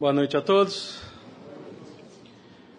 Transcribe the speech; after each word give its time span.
Boa 0.00 0.12
noite 0.12 0.36
a 0.36 0.40
todos. 0.40 1.02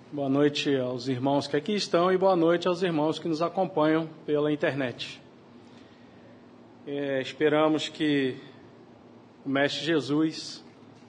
Boa 0.10 0.30
noite 0.30 0.74
aos 0.78 1.10
irmãos 1.10 1.48
que 1.48 1.58
aqui 1.58 1.74
estão 1.74 2.10
e 2.10 2.18
boa 2.18 2.34
noite 2.34 2.66
aos 2.66 2.82
irmãos 2.82 3.20
que 3.20 3.28
nos 3.28 3.42
acompanham 3.42 4.10
pela 4.26 4.54
internet. 4.54 5.22
É, 6.88 7.22
esperamos 7.22 7.90
que 7.90 8.38
o 9.46 9.50
Mestre 9.50 9.84
Jesus 9.84 10.64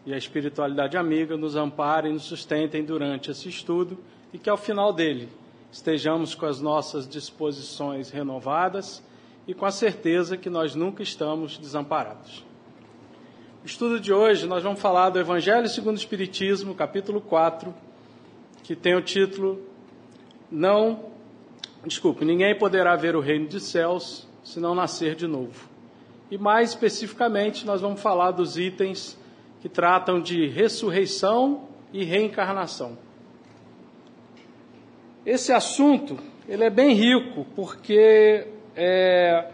e 0.04 0.12
a 0.12 0.16
espiritualidade 0.16 0.96
amiga 0.96 1.36
nos 1.36 1.54
amparem 1.54 2.10
e 2.10 2.14
nos 2.14 2.24
sustentem 2.24 2.84
durante 2.84 3.30
esse 3.30 3.48
estudo 3.48 3.96
e 4.32 4.38
que 4.38 4.50
ao 4.50 4.56
final 4.56 4.92
dele 4.92 5.28
estejamos 5.70 6.34
com 6.34 6.46
as 6.46 6.60
nossas 6.60 7.08
disposições 7.08 8.10
renovadas 8.10 9.00
e 9.46 9.54
com 9.54 9.64
a 9.64 9.70
certeza 9.70 10.36
que 10.36 10.50
nós 10.50 10.74
nunca 10.74 11.04
estamos 11.04 11.56
desamparados. 11.56 12.49
Estudo 13.62 14.00
de 14.00 14.10
hoje, 14.10 14.46
nós 14.46 14.62
vamos 14.62 14.80
falar 14.80 15.10
do 15.10 15.18
Evangelho 15.18 15.68
segundo 15.68 15.94
o 15.96 15.98
Espiritismo, 15.98 16.74
capítulo 16.74 17.20
4, 17.20 17.74
que 18.62 18.74
tem 18.74 18.96
o 18.96 19.02
título 19.02 19.60
Não, 20.50 21.10
desculpe, 21.84 22.24
ninguém 22.24 22.56
poderá 22.56 22.96
ver 22.96 23.14
o 23.14 23.20
reino 23.20 23.48
dos 23.48 23.64
céus 23.64 24.26
se 24.42 24.58
não 24.58 24.74
nascer 24.74 25.14
de 25.14 25.26
novo. 25.26 25.68
E 26.30 26.38
mais 26.38 26.70
especificamente, 26.70 27.66
nós 27.66 27.82
vamos 27.82 28.00
falar 28.00 28.30
dos 28.30 28.56
itens 28.56 29.18
que 29.60 29.68
tratam 29.68 30.22
de 30.22 30.46
ressurreição 30.46 31.68
e 31.92 32.02
reencarnação. 32.02 32.96
Esse 35.26 35.52
assunto 35.52 36.16
ele 36.48 36.64
é 36.64 36.70
bem 36.70 36.94
rico 36.94 37.44
porque 37.54 38.46
é, 38.74 39.50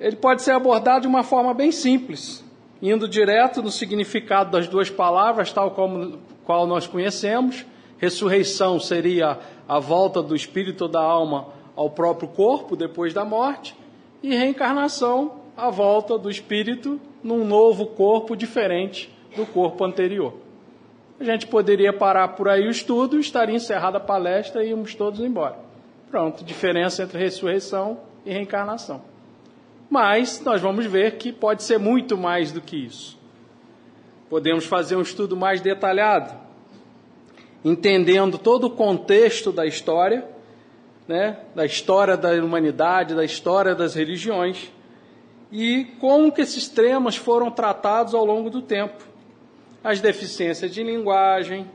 ele 0.00 0.16
pode 0.16 0.40
ser 0.40 0.52
abordado 0.52 1.02
de 1.02 1.08
uma 1.08 1.22
forma 1.22 1.52
bem 1.52 1.70
simples 1.70 2.41
indo 2.82 3.08
direto 3.08 3.62
no 3.62 3.70
significado 3.70 4.50
das 4.50 4.66
duas 4.66 4.90
palavras, 4.90 5.52
tal 5.52 5.70
como 5.70 6.18
qual 6.44 6.66
nós 6.66 6.86
conhecemos. 6.86 7.64
Ressurreição 7.96 8.80
seria 8.80 9.38
a 9.68 9.78
volta 9.78 10.20
do 10.20 10.34
espírito 10.34 10.88
da 10.88 11.00
alma 11.00 11.46
ao 11.76 11.88
próprio 11.88 12.28
corpo 12.28 12.74
depois 12.74 13.14
da 13.14 13.24
morte, 13.24 13.74
e 14.22 14.34
reencarnação, 14.34 15.40
a 15.56 15.70
volta 15.70 16.18
do 16.18 16.28
espírito 16.28 17.00
num 17.22 17.44
novo 17.44 17.86
corpo 17.86 18.36
diferente 18.36 19.12
do 19.36 19.46
corpo 19.46 19.84
anterior. 19.84 20.34
A 21.20 21.24
gente 21.24 21.46
poderia 21.46 21.92
parar 21.92 22.28
por 22.28 22.48
aí 22.48 22.66
o 22.66 22.70
estudo, 22.70 23.18
estaria 23.18 23.54
encerrada 23.54 23.98
a 23.98 24.00
palestra 24.00 24.64
e 24.64 24.70
íamos 24.70 24.94
todos 24.94 25.20
embora. 25.20 25.56
Pronto, 26.10 26.44
diferença 26.44 27.04
entre 27.04 27.18
ressurreição 27.18 28.00
e 28.26 28.32
reencarnação. 28.32 29.11
Mas 29.92 30.40
nós 30.40 30.58
vamos 30.58 30.86
ver 30.86 31.18
que 31.18 31.30
pode 31.30 31.62
ser 31.62 31.78
muito 31.78 32.16
mais 32.16 32.50
do 32.50 32.62
que 32.62 32.78
isso. 32.78 33.20
Podemos 34.30 34.64
fazer 34.64 34.96
um 34.96 35.02
estudo 35.02 35.36
mais 35.36 35.60
detalhado, 35.60 36.34
entendendo 37.62 38.38
todo 38.38 38.68
o 38.68 38.70
contexto 38.70 39.52
da 39.52 39.66
história, 39.66 40.26
né, 41.06 41.40
da 41.54 41.66
história 41.66 42.16
da 42.16 42.30
humanidade, 42.42 43.14
da 43.14 43.22
história 43.22 43.74
das 43.74 43.94
religiões, 43.94 44.72
e 45.50 45.84
como 46.00 46.32
que 46.32 46.40
esses 46.40 46.70
temas 46.70 47.14
foram 47.14 47.50
tratados 47.50 48.14
ao 48.14 48.24
longo 48.24 48.48
do 48.48 48.62
tempo. 48.62 49.04
As 49.84 50.00
deficiências 50.00 50.72
de 50.72 50.82
linguagem, 50.82 51.70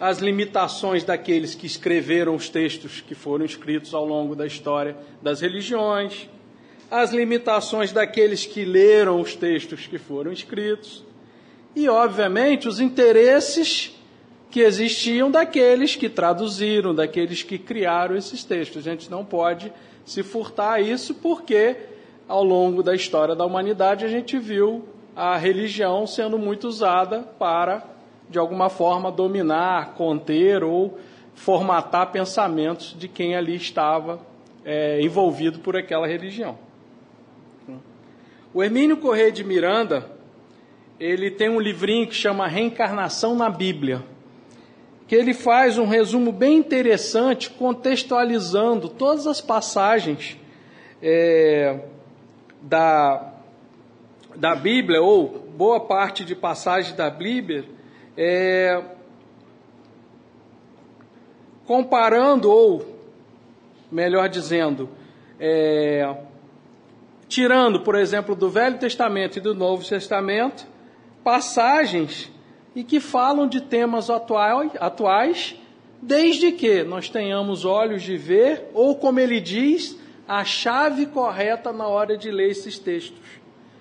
as 0.00 0.20
limitações 0.20 1.04
daqueles 1.04 1.54
que 1.54 1.66
escreveram 1.66 2.34
os 2.34 2.48
textos 2.48 3.02
que 3.02 3.14
foram 3.14 3.44
escritos 3.44 3.92
ao 3.92 4.06
longo 4.06 4.34
da 4.34 4.46
história 4.46 4.96
das 5.20 5.42
religiões, 5.42 6.26
as 6.90 7.12
limitações 7.12 7.92
daqueles 7.92 8.44
que 8.44 8.64
leram 8.64 9.20
os 9.20 9.36
textos 9.36 9.86
que 9.86 9.98
foram 9.98 10.32
escritos 10.32 11.04
e, 11.74 11.88
obviamente, 11.88 12.66
os 12.66 12.80
interesses 12.80 13.96
que 14.50 14.60
existiam 14.60 15.30
daqueles 15.30 15.94
que 15.94 16.08
traduziram, 16.08 16.92
daqueles 16.92 17.44
que 17.44 17.56
criaram 17.56 18.16
esses 18.16 18.42
textos. 18.42 18.78
A 18.78 18.90
gente 18.90 19.08
não 19.08 19.24
pode 19.24 19.72
se 20.04 20.24
furtar 20.24 20.72
a 20.72 20.80
isso 20.80 21.14
porque, 21.14 21.76
ao 22.26 22.42
longo 22.42 22.82
da 22.82 22.92
história 22.92 23.36
da 23.36 23.44
humanidade, 23.44 24.04
a 24.04 24.08
gente 24.08 24.36
viu 24.36 24.84
a 25.14 25.36
religião 25.36 26.04
sendo 26.08 26.36
muito 26.36 26.66
usada 26.66 27.20
para, 27.38 27.84
de 28.28 28.38
alguma 28.40 28.68
forma, 28.68 29.12
dominar, 29.12 29.94
conter 29.94 30.64
ou 30.64 30.98
formatar 31.34 32.10
pensamentos 32.10 32.96
de 32.98 33.06
quem 33.06 33.36
ali 33.36 33.54
estava 33.54 34.20
é, 34.64 35.00
envolvido 35.00 35.60
por 35.60 35.76
aquela 35.76 36.08
religião. 36.08 36.58
O 38.52 38.64
Hermínio 38.64 38.96
Corrêa 38.96 39.30
de 39.30 39.44
Miranda, 39.44 40.10
ele 40.98 41.30
tem 41.30 41.48
um 41.48 41.60
livrinho 41.60 42.08
que 42.08 42.14
chama 42.14 42.48
Reencarnação 42.48 43.36
na 43.36 43.48
Bíblia, 43.48 44.02
que 45.06 45.14
ele 45.14 45.32
faz 45.32 45.78
um 45.78 45.86
resumo 45.86 46.32
bem 46.32 46.58
interessante, 46.58 47.48
contextualizando 47.48 48.88
todas 48.88 49.28
as 49.28 49.40
passagens 49.40 50.36
é, 51.00 51.78
da, 52.60 53.34
da 54.34 54.56
Bíblia, 54.56 55.00
ou 55.00 55.28
boa 55.56 55.78
parte 55.78 56.24
de 56.24 56.34
passagens 56.34 56.96
da 56.96 57.08
Bíblia, 57.08 57.64
é, 58.16 58.82
comparando, 61.64 62.50
ou 62.50 62.98
melhor 63.92 64.28
dizendo, 64.28 64.88
é, 65.38 66.16
tirando, 67.30 67.80
por 67.80 67.94
exemplo, 67.94 68.34
do 68.34 68.50
Velho 68.50 68.76
Testamento 68.76 69.38
e 69.38 69.40
do 69.40 69.54
Novo 69.54 69.88
Testamento, 69.88 70.66
passagens 71.22 72.28
e 72.74 72.82
que 72.82 72.98
falam 72.98 73.46
de 73.46 73.60
temas 73.60 74.10
atuais, 74.10 75.56
desde 76.02 76.50
que 76.50 76.82
nós 76.82 77.08
tenhamos 77.08 77.64
olhos 77.64 78.02
de 78.02 78.16
ver, 78.16 78.68
ou 78.74 78.96
como 78.96 79.20
ele 79.20 79.40
diz, 79.40 79.96
a 80.26 80.44
chave 80.44 81.06
correta 81.06 81.72
na 81.72 81.86
hora 81.86 82.18
de 82.18 82.32
ler 82.32 82.50
esses 82.50 82.80
textos. 82.80 83.20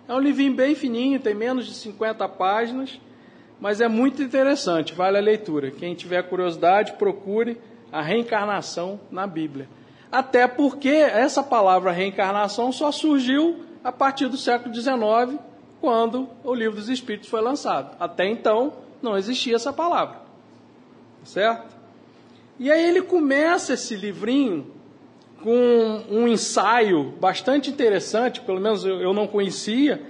É 0.08 0.14
um 0.14 0.20
livrinho 0.20 0.54
bem 0.54 0.76
fininho, 0.76 1.20
tem 1.20 1.34
menos 1.34 1.66
de 1.66 1.74
50 1.74 2.30
páginas, 2.30 3.02
mas 3.60 3.82
é 3.82 3.88
muito 3.88 4.22
interessante, 4.22 4.94
vale 4.94 5.18
a 5.18 5.22
leitura. 5.22 5.72
Quem 5.72 5.96
tiver 5.96 6.22
curiosidade, 6.22 6.94
procure 6.94 7.58
a 7.92 8.00
reencarnação 8.00 9.00
na 9.10 9.26
Bíblia. 9.26 9.68
Até 10.12 10.48
porque 10.48 10.90
essa 10.90 11.44
palavra 11.44 11.92
reencarnação 11.92 12.72
só 12.72 12.92
surgiu 12.92 13.64
a 13.84 13.92
partir 13.92 14.28
do 14.28 14.38
século 14.38 14.74
XIX, 14.74 15.40
quando 15.80 16.28
o 16.44 16.54
Livro 16.54 16.78
dos 16.78 16.90
Espíritos 16.90 17.30
foi 17.30 17.42
lançado. 17.42 17.96
Até 18.00 18.28
então, 18.28 18.74
não 19.02 19.18
existia 19.18 19.56
essa 19.56 19.72
palavra. 19.72 20.18
Certo? 21.24 21.78
E 22.60 22.72
aí 22.72 22.84
ele 22.84 23.02
começa 23.02 23.74
esse 23.74 23.96
livrinho 23.96 24.72
com 25.44 26.02
um 26.10 26.28
ensaio 26.28 27.14
bastante 27.20 27.70
interessante, 27.70 28.42
pelo 28.42 28.60
menos 28.60 28.84
eu 28.84 29.14
não 29.14 29.28
conhecia. 29.28 30.02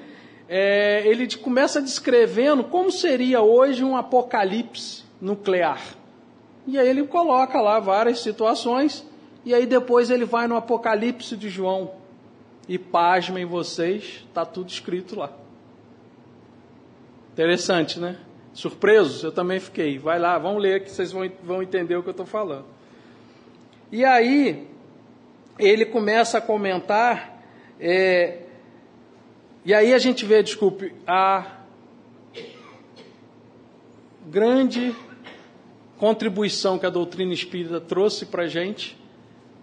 É, 0.47 1.03
ele 1.05 1.27
começa 1.37 1.79
descrevendo 1.79 2.63
como 2.63 2.91
seria 2.91 3.41
hoje 3.41 3.83
um 3.83 3.95
apocalipse 3.95 5.03
nuclear. 5.21 5.81
E 6.65 6.79
aí 6.79 6.87
ele 6.87 7.03
coloca 7.03 7.61
lá 7.61 7.79
várias 7.79 8.19
situações 8.19 9.05
e 9.45 9.53
aí 9.53 9.65
depois 9.65 10.09
ele 10.09 10.25
vai 10.25 10.47
no 10.47 10.55
Apocalipse 10.55 11.37
de 11.37 11.49
João. 11.49 11.91
E 12.67 12.77
pasmem 12.77 13.45
vocês, 13.45 14.23
está 14.27 14.45
tudo 14.45 14.69
escrito 14.69 15.17
lá. 15.17 15.31
Interessante, 17.33 17.99
né? 17.99 18.17
Surpresos? 18.53 19.23
Eu 19.23 19.31
também 19.31 19.59
fiquei. 19.59 19.97
Vai 19.97 20.19
lá, 20.19 20.37
vamos 20.37 20.61
ler 20.61 20.83
que 20.83 20.91
vocês 20.91 21.11
vão, 21.11 21.29
vão 21.41 21.63
entender 21.63 21.95
o 21.95 22.03
que 22.03 22.09
eu 22.09 22.11
estou 22.11 22.25
falando. 22.25 22.65
E 23.91 24.05
aí, 24.05 24.67
ele 25.57 25.85
começa 25.85 26.37
a 26.37 26.41
comentar, 26.41 27.41
é, 27.79 28.43
e 29.65 29.73
aí 29.73 29.93
a 29.93 29.97
gente 29.97 30.25
vê, 30.25 30.43
desculpe, 30.43 30.93
a 31.07 31.59
grande 34.27 34.95
contribuição 35.97 36.77
que 36.77 36.85
a 36.85 36.89
doutrina 36.89 37.33
espírita 37.33 37.81
trouxe 37.81 38.27
para 38.27 38.43
a 38.43 38.47
gente 38.47 38.98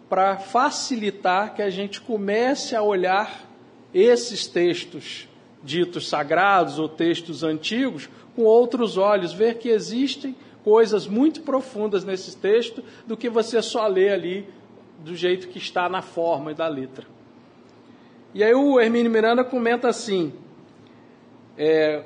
para 0.08 0.37
facilitar 0.37 1.55
que 1.55 1.62
a 1.62 1.70
gente 1.70 2.00
comece 2.00 2.76
a 2.76 2.82
olhar 2.82 3.44
esses 3.93 4.47
textos 4.47 5.29
ditos 5.62 6.08
sagrados 6.08 6.79
ou 6.79 6.88
textos 6.88 7.43
antigos 7.43 8.08
com 8.35 8.43
outros 8.43 8.97
olhos, 8.97 9.32
ver 9.32 9.58
que 9.58 9.69
existem 9.69 10.37
coisas 10.62 11.06
muito 11.06 11.43
profundas 11.43 12.05
nesses 12.05 12.35
textos 12.35 12.85
do 13.06 13.17
que 13.17 13.29
você 13.29 13.61
só 13.62 13.87
lê 13.87 14.11
ali 14.11 14.49
do 14.99 15.14
jeito 15.14 15.49
que 15.49 15.58
está 15.58 15.88
na 15.88 16.03
forma 16.03 16.53
e 16.53 16.55
da 16.55 16.69
letra. 16.69 17.06
E 18.35 18.44
aí 18.44 18.55
o 18.55 18.79
Hermínio 18.79 19.11
Miranda 19.11 19.43
comenta 19.43 19.88
assim, 19.88 20.32
é, 21.56 22.05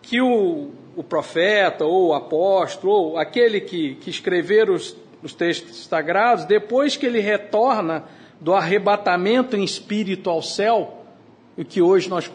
que 0.00 0.20
o, 0.20 0.70
o 0.94 1.02
profeta 1.02 1.84
ou 1.84 2.08
o 2.08 2.14
apóstolo 2.14 2.92
ou 2.92 3.18
aquele 3.18 3.60
que, 3.60 3.96
que 3.96 4.08
escrever 4.08 4.70
os 4.70 4.96
os 5.26 5.34
textos 5.34 5.86
sagrados, 5.86 6.44
depois 6.44 6.96
que 6.96 7.04
ele 7.04 7.20
retorna 7.20 8.04
do 8.40 8.54
arrebatamento 8.54 9.56
em 9.56 9.64
espírito 9.64 10.30
ao 10.30 10.42
céu, 10.42 11.04
o 11.56 11.64
que 11.64 11.82
hoje 11.82 12.08
nós 12.08 12.30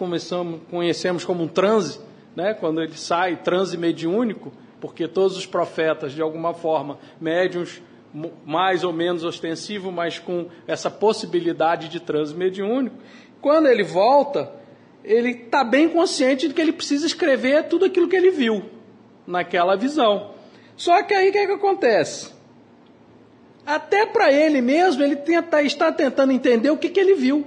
conhecemos 0.69 1.25
como 1.25 1.43
um 1.43 1.47
transe, 1.47 1.99
né, 2.35 2.53
quando 2.53 2.81
ele 2.81 2.97
sai 2.97 3.37
transe 3.37 3.77
mediúnico, 3.77 4.51
porque 4.79 5.07
todos 5.07 5.37
os 5.37 5.45
profetas, 5.45 6.11
de 6.11 6.21
alguma 6.21 6.53
forma, 6.53 6.97
médiums 7.19 7.81
mais 8.45 8.83
ou 8.83 8.91
menos 8.91 9.23
ostensivo, 9.23 9.91
mas 9.91 10.19
com 10.19 10.47
essa 10.67 10.91
possibilidade 10.91 11.87
de 11.87 11.99
transe 11.99 12.35
mediúnico, 12.35 12.97
quando 13.39 13.67
ele 13.67 13.83
volta, 13.83 14.51
ele 15.03 15.29
está 15.31 15.63
bem 15.63 15.87
consciente 15.87 16.47
de 16.47 16.53
que 16.53 16.61
ele 16.61 16.73
precisa 16.73 17.05
escrever 17.05 17.69
tudo 17.69 17.85
aquilo 17.85 18.09
que 18.09 18.15
ele 18.15 18.31
viu 18.31 18.63
naquela 19.25 19.77
visão. 19.77 20.31
Só 20.75 21.01
que 21.03 21.13
aí 21.13 21.29
o 21.29 21.31
que, 21.31 21.37
é 21.37 21.45
que 21.45 21.53
acontece? 21.53 22.40
Até 23.65 24.05
para 24.05 24.31
ele 24.31 24.61
mesmo, 24.61 25.03
ele 25.03 25.15
tenta, 25.15 25.61
está 25.61 25.91
tentando 25.91 26.31
entender 26.31 26.69
o 26.71 26.77
que, 26.77 26.89
que 26.89 26.99
ele 26.99 27.15
viu. 27.15 27.45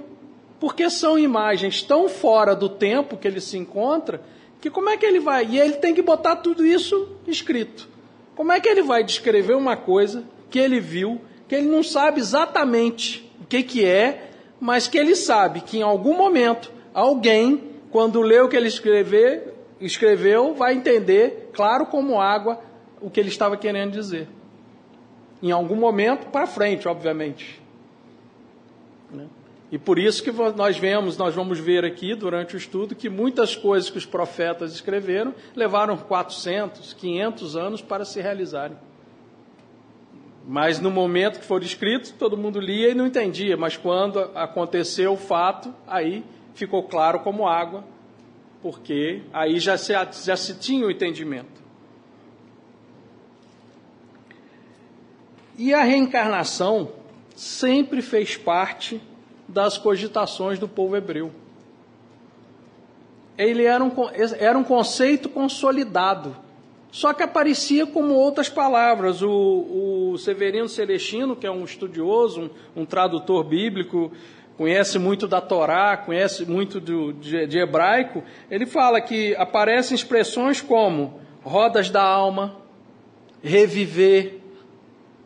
Porque 0.59 0.89
são 0.89 1.19
imagens 1.19 1.81
tão 1.81 2.07
fora 2.07 2.55
do 2.55 2.69
tempo 2.69 3.17
que 3.17 3.27
ele 3.27 3.41
se 3.41 3.57
encontra, 3.57 4.21
que 4.61 4.69
como 4.69 4.89
é 4.89 4.97
que 4.97 5.05
ele 5.05 5.19
vai? 5.19 5.45
E 5.45 5.59
ele 5.59 5.73
tem 5.73 5.93
que 5.93 6.01
botar 6.01 6.37
tudo 6.37 6.65
isso 6.65 7.17
escrito. 7.27 7.87
Como 8.35 8.51
é 8.51 8.59
que 8.59 8.67
ele 8.67 8.81
vai 8.81 9.03
descrever 9.03 9.55
uma 9.55 9.77
coisa 9.77 10.23
que 10.49 10.57
ele 10.57 10.79
viu, 10.79 11.21
que 11.47 11.55
ele 11.55 11.67
não 11.67 11.83
sabe 11.83 12.19
exatamente 12.19 13.31
o 13.41 13.45
que, 13.45 13.61
que 13.61 13.85
é, 13.85 14.29
mas 14.59 14.87
que 14.87 14.97
ele 14.97 15.15
sabe 15.15 15.61
que 15.61 15.77
em 15.77 15.83
algum 15.83 16.17
momento 16.17 16.71
alguém, 16.93 17.75
quando 17.91 18.21
lê 18.21 18.39
o 18.39 18.47
que 18.47 18.55
ele 18.55 18.67
escrever, 18.67 19.53
escreveu, 19.79 20.53
vai 20.53 20.73
entender, 20.73 21.49
claro 21.53 21.85
como 21.85 22.19
água, 22.19 22.59
o 23.01 23.09
que 23.09 23.19
ele 23.19 23.29
estava 23.29 23.57
querendo 23.57 23.91
dizer. 23.91 24.27
Em 25.45 25.51
algum 25.51 25.75
momento 25.75 26.25
para 26.31 26.47
frente, 26.47 26.87
obviamente. 26.87 27.61
Né? 29.11 29.27
E 29.71 29.77
por 29.77 29.99
isso 29.99 30.23
que 30.23 30.31
nós 30.31 30.75
vemos, 30.75 31.17
nós 31.17 31.35
vamos 31.35 31.59
ver 31.59 31.85
aqui 31.85 32.15
durante 32.15 32.55
o 32.55 32.57
estudo 32.57 32.95
que 32.95 33.11
muitas 33.11 33.55
coisas 33.55 33.87
que 33.87 33.97
os 33.99 34.07
profetas 34.07 34.73
escreveram 34.73 35.35
levaram 35.55 35.97
400, 35.97 36.95
500 36.95 37.55
anos 37.55 37.79
para 37.79 38.03
se 38.05 38.19
realizarem. 38.19 38.75
Mas 40.47 40.79
no 40.79 40.89
momento 40.89 41.39
que 41.39 41.45
foram 41.45 41.63
escritos, 41.63 42.09
todo 42.09 42.35
mundo 42.35 42.59
lia 42.59 42.89
e 42.89 42.95
não 42.95 43.05
entendia. 43.05 43.55
Mas 43.55 43.77
quando 43.77 44.19
aconteceu 44.33 45.13
o 45.13 45.17
fato, 45.17 45.71
aí 45.85 46.23
ficou 46.55 46.81
claro 46.81 47.19
como 47.19 47.47
água, 47.47 47.83
porque 48.63 49.21
aí 49.31 49.59
já 49.59 49.77
se, 49.77 49.93
já 50.25 50.35
se 50.35 50.55
tinha 50.55 50.87
o 50.87 50.89
entendimento. 50.89 51.64
E 55.57 55.73
a 55.73 55.83
reencarnação 55.83 56.91
sempre 57.35 58.01
fez 58.01 58.35
parte 58.35 59.01
das 59.47 59.77
cogitações 59.77 60.59
do 60.59 60.67
povo 60.67 60.95
hebreu. 60.95 61.31
Ele 63.37 63.63
era 63.63 63.83
um, 63.83 63.91
era 64.39 64.57
um 64.57 64.63
conceito 64.63 65.27
consolidado, 65.27 66.35
só 66.91 67.13
que 67.13 67.21
aparecia 67.21 67.85
como 67.85 68.13
outras 68.13 68.47
palavras. 68.47 69.21
O, 69.21 70.11
o 70.13 70.17
Severino 70.17 70.69
Celestino, 70.69 71.35
que 71.35 71.45
é 71.45 71.51
um 71.51 71.65
estudioso, 71.65 72.49
um, 72.75 72.81
um 72.81 72.85
tradutor 72.85 73.43
bíblico, 73.43 74.11
conhece 74.57 74.97
muito 74.97 75.27
da 75.27 75.41
Torá, 75.41 75.97
conhece 75.97 76.45
muito 76.45 76.79
do, 76.79 77.11
de, 77.11 77.45
de 77.45 77.59
hebraico, 77.59 78.23
ele 78.49 78.65
fala 78.65 79.01
que 79.01 79.35
aparecem 79.35 79.95
expressões 79.95 80.61
como 80.61 81.19
rodas 81.43 81.89
da 81.89 82.03
alma, 82.03 82.55
reviver. 83.43 84.41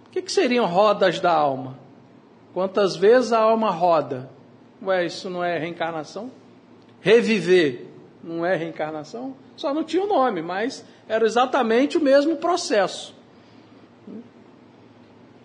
O 0.09 0.11
que, 0.11 0.23
que 0.23 0.31
seriam 0.31 0.65
rodas 0.65 1.19
da 1.19 1.31
alma? 1.31 1.77
Quantas 2.51 2.95
vezes 2.95 3.31
a 3.31 3.39
alma 3.39 3.69
roda? 3.69 4.27
Ué, 4.81 5.05
isso 5.05 5.29
não 5.29 5.43
é 5.43 5.59
reencarnação? 5.59 6.31
Reviver 6.99 7.85
não 8.23 8.43
é 8.43 8.55
reencarnação? 8.55 9.35
Só 9.55 9.71
não 9.71 9.83
tinha 9.83 10.03
o 10.03 10.07
nome, 10.07 10.41
mas 10.41 10.83
era 11.07 11.25
exatamente 11.25 11.95
o 11.95 12.01
mesmo 12.01 12.37
processo. 12.37 13.15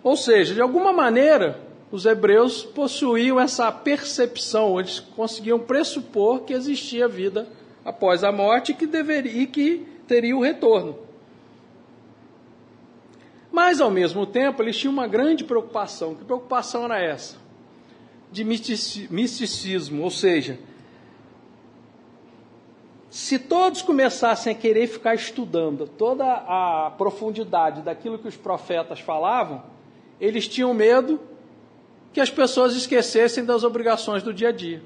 Ou 0.03 0.17
seja, 0.17 0.55
de 0.55 0.61
alguma 0.61 0.91
maneira, 0.91 1.59
os 1.91 2.05
hebreus 2.07 2.63
possuíam 2.63 3.39
essa 3.39 3.71
percepção, 3.71 4.79
eles 4.79 4.99
conseguiam 4.99 5.59
pressupor 5.59 6.41
que 6.41 6.53
existia 6.53 7.07
vida 7.07 7.47
após 7.83 8.23
a 8.23 8.31
morte 8.31 8.73
que, 8.73 8.87
deveria, 8.87 9.43
e 9.43 9.45
que 9.45 9.85
teria 10.07 10.35
o 10.35 10.41
retorno. 10.41 11.04
Mas, 13.55 13.79
ao 13.79 13.89
mesmo 13.89 14.25
tempo, 14.25 14.61
eles 14.61 14.75
tinham 14.75 14.91
uma 14.91 15.07
grande 15.07 15.45
preocupação. 15.45 16.13
Que 16.13 16.25
preocupação 16.25 16.83
era 16.83 17.01
essa? 17.01 17.37
De 18.29 18.43
misticismo, 18.43 20.03
ou 20.03 20.11
seja, 20.11 20.59
se 23.09 23.39
todos 23.39 23.81
começassem 23.81 24.51
a 24.51 24.55
querer 24.55 24.87
ficar 24.87 25.15
estudando 25.15 25.87
toda 25.87 26.25
a 26.25 26.91
profundidade 26.97 27.81
daquilo 27.81 28.19
que 28.19 28.27
os 28.27 28.35
profetas 28.35 28.99
falavam, 28.99 29.63
eles 30.19 30.49
tinham 30.49 30.73
medo 30.73 31.17
que 32.11 32.19
as 32.19 32.29
pessoas 32.29 32.75
esquecessem 32.75 33.45
das 33.45 33.63
obrigações 33.63 34.21
do 34.21 34.33
dia 34.33 34.49
a 34.49 34.51
dia. 34.51 34.83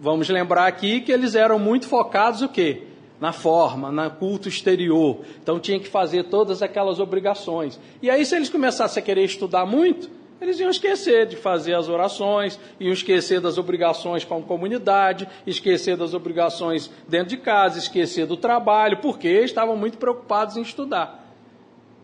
Vamos 0.00 0.28
lembrar 0.28 0.68
aqui 0.68 1.00
que 1.00 1.10
eles 1.10 1.34
eram 1.34 1.58
muito 1.58 1.88
focados 1.88 2.40
o 2.40 2.48
quê? 2.48 2.86
Na 3.20 3.32
forma, 3.32 3.92
no 3.92 4.10
culto 4.10 4.48
exterior. 4.48 5.18
Então 5.42 5.60
tinha 5.60 5.78
que 5.78 5.88
fazer 5.88 6.24
todas 6.24 6.62
aquelas 6.62 6.98
obrigações. 6.98 7.78
E 8.02 8.08
aí, 8.10 8.24
se 8.24 8.34
eles 8.34 8.48
começassem 8.48 9.02
a 9.02 9.04
querer 9.04 9.24
estudar 9.24 9.66
muito, 9.66 10.10
eles 10.40 10.58
iam 10.58 10.70
esquecer 10.70 11.26
de 11.26 11.36
fazer 11.36 11.74
as 11.74 11.88
orações, 11.88 12.58
iam 12.80 12.92
esquecer 12.92 13.40
das 13.40 13.58
obrigações 13.58 14.24
com 14.24 14.38
a 14.38 14.42
comunidade, 14.42 15.28
esquecer 15.46 15.98
das 15.98 16.14
obrigações 16.14 16.90
dentro 17.06 17.28
de 17.28 17.36
casa, 17.36 17.78
esquecer 17.78 18.24
do 18.24 18.38
trabalho, 18.38 18.96
porque 18.98 19.28
estavam 19.28 19.76
muito 19.76 19.98
preocupados 19.98 20.56
em 20.56 20.62
estudar. 20.62 21.20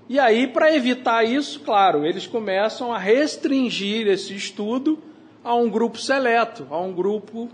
E 0.09 0.19
aí, 0.21 0.47
para 0.47 0.75
evitar 0.75 1.25
isso, 1.25 1.61
claro, 1.61 2.05
eles 2.05 2.27
começam 2.27 2.93
a 2.93 2.99
restringir 2.99 4.07
esse 4.07 4.37
estudo 4.37 4.99
a 5.43 5.55
um 5.55 5.71
grupo 5.71 5.99
seleto, 5.99 6.67
a 6.71 6.79
um 6.79 6.93
grupo 6.93 7.49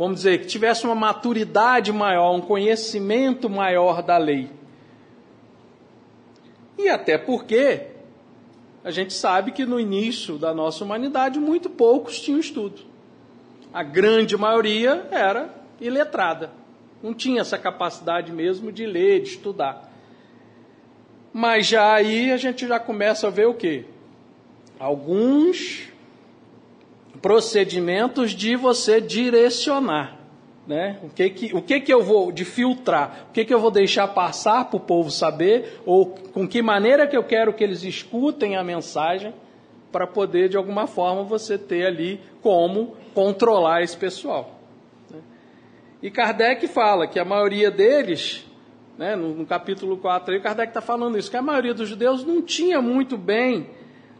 vamos 0.00 0.20
dizer, 0.20 0.40
que 0.40 0.46
tivesse 0.46 0.86
uma 0.86 0.94
maturidade 0.94 1.92
maior, 1.92 2.34
um 2.34 2.40
conhecimento 2.40 3.50
maior 3.50 4.02
da 4.02 4.16
lei. 4.16 4.48
E 6.78 6.88
até 6.88 7.18
porque 7.18 7.88
a 8.82 8.90
gente 8.90 9.12
sabe 9.12 9.52
que 9.52 9.66
no 9.66 9.78
início 9.78 10.38
da 10.38 10.54
nossa 10.54 10.82
humanidade 10.82 11.38
muito 11.38 11.68
poucos 11.68 12.18
tinham 12.18 12.40
estudo. 12.40 12.80
A 13.74 13.82
grande 13.82 14.38
maioria 14.38 15.06
era 15.10 15.54
iletrada. 15.78 16.50
Não 17.02 17.12
tinha 17.12 17.42
essa 17.42 17.58
capacidade 17.58 18.32
mesmo 18.32 18.72
de 18.72 18.86
ler, 18.86 19.20
de 19.20 19.28
estudar. 19.28 19.92
Mas 21.30 21.66
já 21.66 21.92
aí 21.92 22.32
a 22.32 22.38
gente 22.38 22.66
já 22.66 22.80
começa 22.80 23.26
a 23.26 23.30
ver 23.30 23.48
o 23.48 23.54
quê? 23.54 23.84
Alguns 24.78 25.89
procedimentos 27.20 28.32
de 28.32 28.56
você 28.56 29.00
direcionar. 29.00 30.18
Né? 30.66 30.98
O, 31.02 31.08
que, 31.08 31.30
que, 31.30 31.56
o 31.56 31.62
que, 31.62 31.80
que 31.80 31.92
eu 31.92 32.02
vou 32.02 32.30
de 32.30 32.44
filtrar? 32.44 33.26
O 33.28 33.32
que, 33.32 33.44
que 33.44 33.52
eu 33.52 33.58
vou 33.58 33.70
deixar 33.70 34.06
passar 34.08 34.66
para 34.66 34.76
o 34.76 34.80
povo 34.80 35.10
saber? 35.10 35.80
Ou 35.84 36.06
com 36.06 36.46
que 36.46 36.62
maneira 36.62 37.06
que 37.06 37.16
eu 37.16 37.24
quero 37.24 37.52
que 37.52 37.64
eles 37.64 37.82
escutem 37.82 38.56
a 38.56 38.62
mensagem 38.62 39.34
para 39.90 40.06
poder, 40.06 40.48
de 40.48 40.56
alguma 40.56 40.86
forma, 40.86 41.24
você 41.24 41.58
ter 41.58 41.86
ali 41.86 42.20
como 42.40 42.94
controlar 43.12 43.82
esse 43.82 43.96
pessoal. 43.96 44.60
Né? 45.10 45.18
E 46.02 46.10
Kardec 46.10 46.68
fala 46.68 47.08
que 47.08 47.18
a 47.18 47.24
maioria 47.24 47.70
deles, 47.70 48.46
né, 48.96 49.16
no, 49.16 49.34
no 49.34 49.44
capítulo 49.44 49.96
4, 49.96 50.34
aí, 50.34 50.40
Kardec 50.40 50.68
está 50.68 50.80
falando 50.80 51.18
isso, 51.18 51.30
que 51.30 51.36
a 51.36 51.42
maioria 51.42 51.74
dos 51.74 51.88
judeus 51.88 52.24
não 52.24 52.40
tinha 52.40 52.80
muito 52.80 53.18
bem 53.18 53.68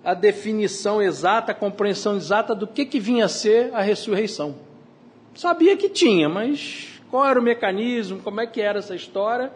a 0.04 0.14
definição 0.14 1.00
exata, 1.02 1.52
a 1.52 1.54
compreensão 1.54 2.16
exata 2.16 2.54
do 2.54 2.66
que, 2.66 2.84
que 2.84 2.98
vinha 2.98 3.26
a 3.26 3.28
ser 3.28 3.70
a 3.74 3.82
ressurreição. 3.82 4.54
Sabia 5.34 5.76
que 5.76 5.88
tinha, 5.88 6.28
mas 6.28 7.00
qual 7.10 7.26
era 7.26 7.38
o 7.38 7.42
mecanismo, 7.42 8.20
como 8.20 8.40
é 8.40 8.46
que 8.46 8.60
era 8.60 8.78
essa 8.78 8.94
história? 8.94 9.52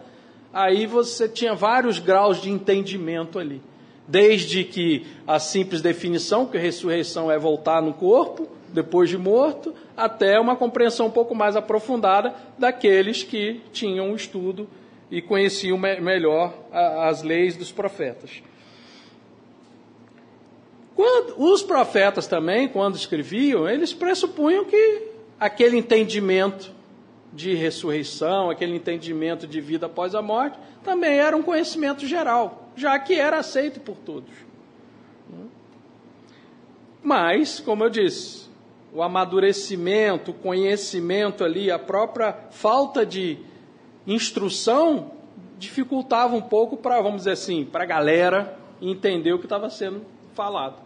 Aí 0.53 0.85
você 0.85 1.27
tinha 1.27 1.53
vários 1.53 1.99
graus 1.99 2.41
de 2.41 2.49
entendimento 2.49 3.39
ali. 3.39 3.61
Desde 4.07 4.63
que 4.63 5.05
a 5.25 5.39
simples 5.39 5.81
definição, 5.81 6.45
que 6.45 6.57
a 6.57 6.61
ressurreição 6.61 7.31
é 7.31 7.39
voltar 7.39 7.81
no 7.81 7.93
corpo, 7.93 8.47
depois 8.69 9.09
de 9.09 9.17
morto, 9.17 9.73
até 9.97 10.39
uma 10.39 10.55
compreensão 10.55 11.07
um 11.07 11.11
pouco 11.11 11.33
mais 11.33 11.55
aprofundada 11.55 12.33
daqueles 12.57 13.23
que 13.23 13.61
tinham 13.71 14.13
estudo 14.15 14.67
e 15.09 15.21
conheciam 15.21 15.77
melhor 15.77 16.53
as 16.71 17.23
leis 17.23 17.55
dos 17.55 17.71
profetas. 17.71 18.43
Quando, 20.95 21.35
os 21.37 21.61
profetas 21.61 22.25
também, 22.25 22.69
quando 22.69 22.95
escreviam, 22.95 23.67
eles 23.67 23.93
pressupunham 23.93 24.63
que 24.63 25.09
aquele 25.37 25.77
entendimento 25.77 26.71
de 27.33 27.53
ressurreição, 27.53 28.49
aquele 28.49 28.75
entendimento 28.75 29.45
de 29.45 29.59
vida 29.59 29.87
após 29.87 30.15
a 30.15 30.21
morte, 30.21 30.57
também 30.83 31.19
era 31.19 31.35
um 31.35 31.43
conhecimento 31.43 32.07
geral, 32.07 32.69
já 32.77 32.97
que 32.97 33.13
era 33.15 33.37
aceito 33.37 33.81
por 33.81 33.97
todos. 33.97 34.33
Mas, 37.03 37.59
como 37.59 37.83
eu 37.83 37.89
disse, 37.89 38.49
o 38.93 39.03
amadurecimento, 39.03 40.31
o 40.31 40.33
conhecimento 40.33 41.43
ali, 41.43 41.69
a 41.69 41.77
própria 41.77 42.33
falta 42.51 43.05
de 43.05 43.37
instrução 44.07 45.11
dificultava 45.57 46.35
um 46.35 46.41
pouco 46.41 46.77
para, 46.77 47.01
vamos 47.01 47.17
dizer 47.19 47.31
assim, 47.31 47.65
para 47.65 47.83
a 47.83 47.87
galera 47.87 48.57
entender 48.81 49.33
o 49.33 49.39
que 49.39 49.45
estava 49.45 49.69
sendo 49.69 50.01
falado. 50.33 50.84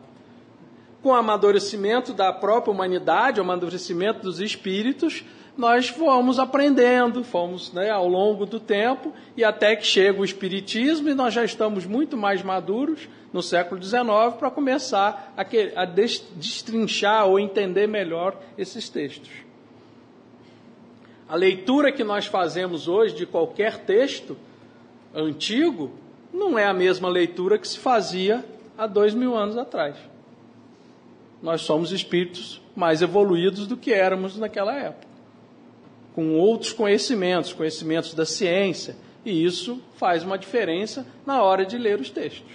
Com 1.02 1.10
o 1.10 1.14
amadurecimento 1.14 2.14
da 2.14 2.34
própria 2.34 2.72
humanidade, 2.72 3.40
o 3.40 3.44
amadurecimento 3.44 4.22
dos 4.22 4.40
espíritos, 4.40 5.24
nós 5.58 5.90
fomos 5.90 6.40
aprendendo, 6.40 7.24
fomos 7.24 7.74
né, 7.74 7.90
ao 7.90 8.08
longo 8.08 8.46
do 8.46 8.60
tempo, 8.60 9.14
e 9.36 9.44
até 9.44 9.76
que 9.76 9.86
chega 9.86 10.22
o 10.22 10.26
Espiritismo, 10.26 11.10
e 11.10 11.14
nós 11.14 11.34
já 11.34 11.44
estamos 11.44 11.86
muito 11.86 12.16
mais 12.16 12.42
maduros 12.42 13.10
no 13.34 13.44
século 13.44 13.82
XIX 13.82 14.02
para 14.38 14.50
começar 14.50 15.34
a, 15.36 15.82
a 15.82 15.86
destrinchar 15.86 17.28
ou 17.28 17.40
entender 17.40 17.88
melhor 17.88 18.38
esses 18.58 18.90
textos. 18.90 19.30
A 21.28 21.36
leitura 21.36 21.92
que 21.92 22.04
nós 22.04 22.26
fazemos 22.26 22.88
hoje 22.88 23.14
de 23.14 23.26
qualquer 23.26 23.80
texto 23.80 24.36
antigo 25.14 25.92
não 26.34 26.58
é 26.58 26.66
a 26.66 26.74
mesma 26.74 27.08
leitura 27.08 27.58
que 27.60 27.68
se 27.68 27.78
fazia 27.78 28.44
há 28.78 28.88
dois 28.88 29.14
mil 29.14 29.36
anos 29.36 29.58
atrás. 29.58 29.96
Nós 31.42 31.62
somos 31.62 31.92
espíritos 31.92 32.62
mais 32.76 33.02
evoluídos 33.02 33.68
do 33.68 33.78
que 33.78 33.94
éramos 33.94 34.38
naquela 34.38 34.74
época 34.74 35.10
com 36.20 36.38
outros 36.38 36.74
conhecimentos, 36.74 37.54
conhecimentos 37.54 38.14
da 38.14 38.26
ciência, 38.26 38.98
e 39.24 39.46
isso 39.46 39.82
faz 39.96 40.22
uma 40.22 40.38
diferença 40.38 41.06
na 41.26 41.42
hora 41.42 41.66
de 41.66 41.78
ler 41.78 41.98
os 41.98 42.10
textos. 42.10 42.52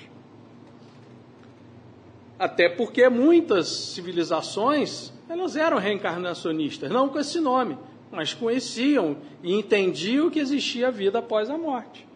Até 2.38 2.68
porque 2.68 3.08
muitas 3.08 3.68
civilizações 3.68 5.10
elas 5.30 5.56
eram 5.56 5.78
reencarnacionistas, 5.78 6.90
não 6.90 7.08
com 7.08 7.18
esse 7.18 7.40
nome, 7.40 7.78
mas 8.12 8.34
conheciam 8.34 9.16
e 9.42 9.54
entendiam 9.54 10.28
que 10.28 10.40
existia 10.40 10.90
vida 10.90 11.20
após 11.20 11.48
a 11.48 11.56
morte. 11.56 12.06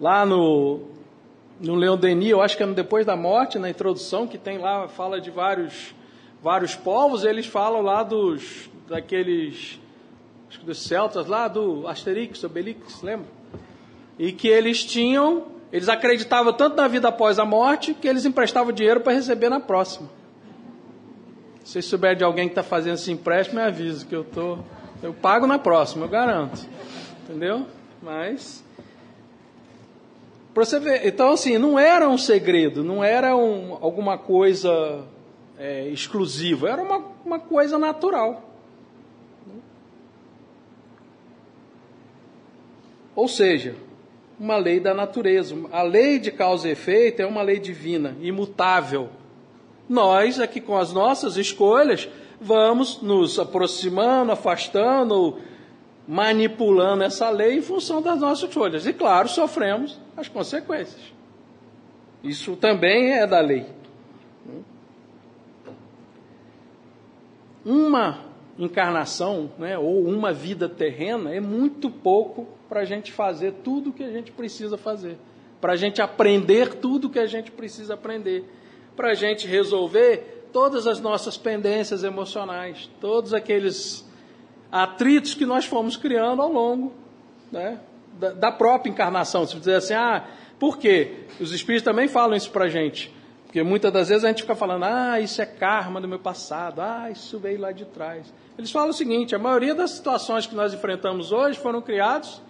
Lá 0.00 0.24
no, 0.24 0.82
no 1.60 1.74
Leon 1.74 1.96
Denis, 1.96 2.30
eu 2.30 2.42
acho 2.42 2.56
que 2.56 2.62
é 2.62 2.66
depois 2.66 3.06
da 3.06 3.16
morte, 3.16 3.58
na 3.58 3.70
introdução, 3.70 4.26
que 4.26 4.36
tem 4.36 4.58
lá, 4.58 4.88
fala 4.88 5.20
de 5.20 5.30
vários, 5.30 5.94
vários 6.42 6.74
povos, 6.74 7.24
eles 7.24 7.46
falam 7.46 7.80
lá 7.80 8.02
dos 8.02 8.68
daqueles 8.88 9.80
acho 10.48 10.60
que 10.60 10.66
dos 10.66 10.82
celtas 10.82 11.26
lá 11.26 11.48
do 11.48 11.86
Asterix, 11.88 12.42
Obelix, 12.44 13.02
lembra? 13.02 13.26
E 14.18 14.30
que 14.30 14.46
eles 14.46 14.84
tinham, 14.84 15.46
eles 15.72 15.88
acreditavam 15.88 16.52
tanto 16.52 16.76
na 16.76 16.86
vida 16.86 17.08
após 17.08 17.38
a 17.38 17.44
morte 17.44 17.94
que 17.94 18.06
eles 18.06 18.24
emprestavam 18.24 18.72
dinheiro 18.72 19.00
para 19.00 19.12
receber 19.12 19.48
na 19.48 19.58
próxima. 19.58 20.08
Se 21.64 21.72
vocês 21.72 21.84
souberem 21.86 22.18
de 22.18 22.24
alguém 22.24 22.46
que 22.46 22.52
está 22.52 22.62
fazendo 22.62 22.94
esse 22.94 23.10
empréstimo, 23.10 23.60
me 23.60 23.66
avisa 23.66 24.04
que 24.06 24.14
eu 24.14 24.22
tô, 24.22 24.58
eu 25.02 25.12
pago 25.12 25.46
na 25.46 25.58
próxima, 25.58 26.04
eu 26.04 26.08
garanto, 26.08 26.60
entendeu? 27.24 27.66
Mas 28.02 28.63
para 30.54 30.64
você 30.64 30.78
ver, 30.78 31.04
então 31.04 31.32
assim, 31.32 31.58
não 31.58 31.76
era 31.76 32.08
um 32.08 32.16
segredo, 32.16 32.84
não 32.84 33.02
era 33.02 33.36
um, 33.36 33.76
alguma 33.80 34.16
coisa 34.16 35.04
é, 35.58 35.88
exclusiva, 35.88 36.70
era 36.70 36.80
uma, 36.80 37.04
uma 37.26 37.38
coisa 37.40 37.76
natural. 37.76 38.50
Ou 43.16 43.26
seja, 43.26 43.74
uma 44.38 44.56
lei 44.56 44.80
da 44.80 44.94
natureza. 44.94 45.56
A 45.72 45.82
lei 45.82 46.18
de 46.18 46.30
causa 46.30 46.68
e 46.68 46.72
efeito 46.72 47.20
é 47.20 47.26
uma 47.26 47.42
lei 47.42 47.58
divina, 47.58 48.16
imutável. 48.20 49.08
Nós, 49.88 50.40
aqui 50.40 50.60
com 50.60 50.76
as 50.76 50.92
nossas 50.92 51.36
escolhas, 51.36 52.08
vamos 52.40 53.00
nos 53.00 53.38
aproximando, 53.38 54.32
afastando, 54.32 55.38
manipulando 56.06 57.02
essa 57.02 57.30
lei 57.30 57.56
em 57.56 57.62
função 57.62 58.02
das 58.02 58.20
nossas 58.20 58.48
escolhas. 58.48 58.86
E, 58.86 58.92
claro, 58.92 59.28
sofremos 59.28 59.98
as 60.16 60.28
consequências. 60.28 61.12
Isso 62.22 62.56
também 62.56 63.12
é 63.12 63.26
da 63.26 63.40
lei. 63.40 63.66
Uma 67.64 68.24
encarnação, 68.58 69.50
né, 69.58 69.76
ou 69.78 70.04
uma 70.04 70.32
vida 70.32 70.68
terrena, 70.68 71.34
é 71.34 71.40
muito 71.40 71.90
pouco 71.90 72.46
para 72.68 72.80
a 72.80 72.84
gente 72.84 73.10
fazer 73.10 73.52
tudo 73.64 73.90
o 73.90 73.92
que 73.92 74.04
a 74.04 74.10
gente 74.10 74.30
precisa 74.30 74.76
fazer, 74.76 75.18
para 75.60 75.72
a 75.72 75.76
gente 75.76 76.00
aprender 76.00 76.74
tudo 76.74 77.08
o 77.08 77.10
que 77.10 77.18
a 77.18 77.26
gente 77.26 77.50
precisa 77.50 77.94
aprender, 77.94 78.44
para 78.94 79.10
a 79.10 79.14
gente 79.14 79.46
resolver 79.46 80.48
todas 80.52 80.86
as 80.86 81.00
nossas 81.00 81.36
pendências 81.36 82.04
emocionais, 82.04 82.88
todos 83.00 83.34
aqueles 83.34 84.08
atritos 84.74 85.34
que 85.34 85.46
nós 85.46 85.64
fomos 85.64 85.96
criando 85.96 86.42
ao 86.42 86.52
longo 86.52 86.92
né, 87.52 87.78
da, 88.18 88.32
da, 88.32 88.50
própria 88.50 88.90
encarnação. 88.90 89.46
Se 89.46 89.56
dizer 89.56 89.76
assim, 89.76 89.94
ah, 89.94 90.24
por 90.58 90.78
quê? 90.78 91.26
Os 91.38 91.52
espíritos 91.52 91.84
também 91.84 92.08
falam 92.08 92.36
isso 92.36 92.50
para 92.50 92.68
gente. 92.68 93.14
Porque 93.44 93.62
muitas 93.62 93.92
das 93.92 94.08
vezes 94.08 94.24
a 94.24 94.28
gente 94.28 94.42
fica 94.42 94.56
falando, 94.56 94.82
ah, 94.82 95.20
isso 95.20 95.40
é 95.40 95.46
karma 95.46 96.00
do 96.00 96.08
meu 96.08 96.18
passado, 96.18 96.80
ah, 96.80 97.08
isso 97.08 97.38
veio 97.38 97.60
lá 97.60 97.70
de 97.70 97.84
trás. 97.84 98.34
Eles 98.58 98.72
falam 98.72 98.90
o 98.90 98.92
seguinte: 98.92 99.32
a 99.32 99.38
maioria 99.38 99.76
das 99.76 99.92
situações 99.92 100.44
que 100.44 100.56
nós 100.56 100.74
enfrentamos 100.74 101.30
hoje 101.30 101.56
foram 101.56 101.80
criadas 101.80 102.42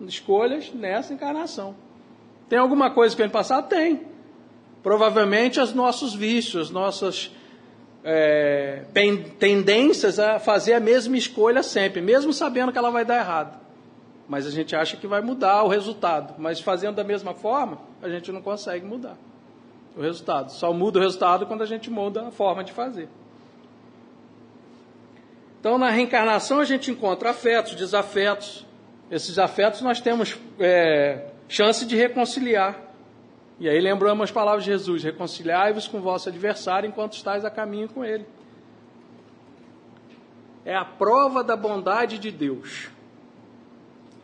escolhas 0.00 0.72
nessa 0.72 1.12
encarnação. 1.12 1.76
Tem 2.48 2.58
alguma 2.58 2.90
coisa 2.90 3.14
que 3.14 3.22
ano 3.22 3.30
passado? 3.30 3.68
Tem. 3.68 4.06
Provavelmente 4.82 5.60
os 5.60 5.74
nossos 5.74 6.14
vícios, 6.14 6.70
nossas 6.70 7.30
é, 8.04 8.84
tendências 9.38 10.18
a 10.18 10.38
fazer 10.38 10.74
a 10.74 10.80
mesma 10.80 11.16
escolha 11.16 11.62
sempre, 11.62 12.00
mesmo 12.00 12.32
sabendo 12.32 12.72
que 12.72 12.78
ela 12.78 12.90
vai 12.90 13.04
dar 13.04 13.18
errado. 13.18 13.60
Mas 14.28 14.46
a 14.46 14.50
gente 14.50 14.74
acha 14.74 14.96
que 14.96 15.06
vai 15.06 15.20
mudar 15.20 15.62
o 15.62 15.68
resultado. 15.68 16.34
Mas 16.38 16.60
fazendo 16.60 16.96
da 16.96 17.04
mesma 17.04 17.34
forma, 17.34 17.78
a 18.02 18.08
gente 18.08 18.32
não 18.32 18.40
consegue 18.40 18.84
mudar 18.84 19.16
o 19.96 20.00
resultado. 20.00 20.50
Só 20.52 20.72
muda 20.72 20.98
o 20.98 21.02
resultado 21.02 21.46
quando 21.46 21.62
a 21.62 21.66
gente 21.66 21.90
muda 21.90 22.28
a 22.28 22.30
forma 22.30 22.64
de 22.64 22.72
fazer. 22.72 23.08
Então, 25.60 25.78
na 25.78 25.90
reencarnação, 25.90 26.58
a 26.58 26.64
gente 26.64 26.90
encontra 26.90 27.30
afetos, 27.30 27.74
desafetos. 27.74 28.66
Esses 29.10 29.38
afetos 29.38 29.80
nós 29.80 30.00
temos 30.00 30.36
é, 30.58 31.26
chance 31.48 31.84
de 31.84 31.94
reconciliar. 31.94 32.76
E 33.62 33.68
aí 33.68 33.80
lembramos 33.80 34.24
as 34.24 34.30
palavras 34.30 34.64
de 34.64 34.70
Jesus: 34.70 35.02
reconciliai-vos 35.02 35.88
com 35.88 36.02
vosso 36.02 36.28
adversário 36.28 36.86
enquanto 36.86 37.14
estáis 37.14 37.44
a 37.44 37.50
caminho 37.50 37.88
com 37.88 38.04
ele. 38.04 38.26
É 40.64 40.76
a 40.76 40.84
prova 40.84 41.42
da 41.42 41.56
bondade 41.56 42.18
de 42.18 42.30
Deus. 42.30 42.90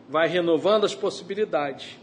Vai 0.07 0.27
renovando 0.27 0.85
as 0.85 0.93
possibilidades. 0.93 1.97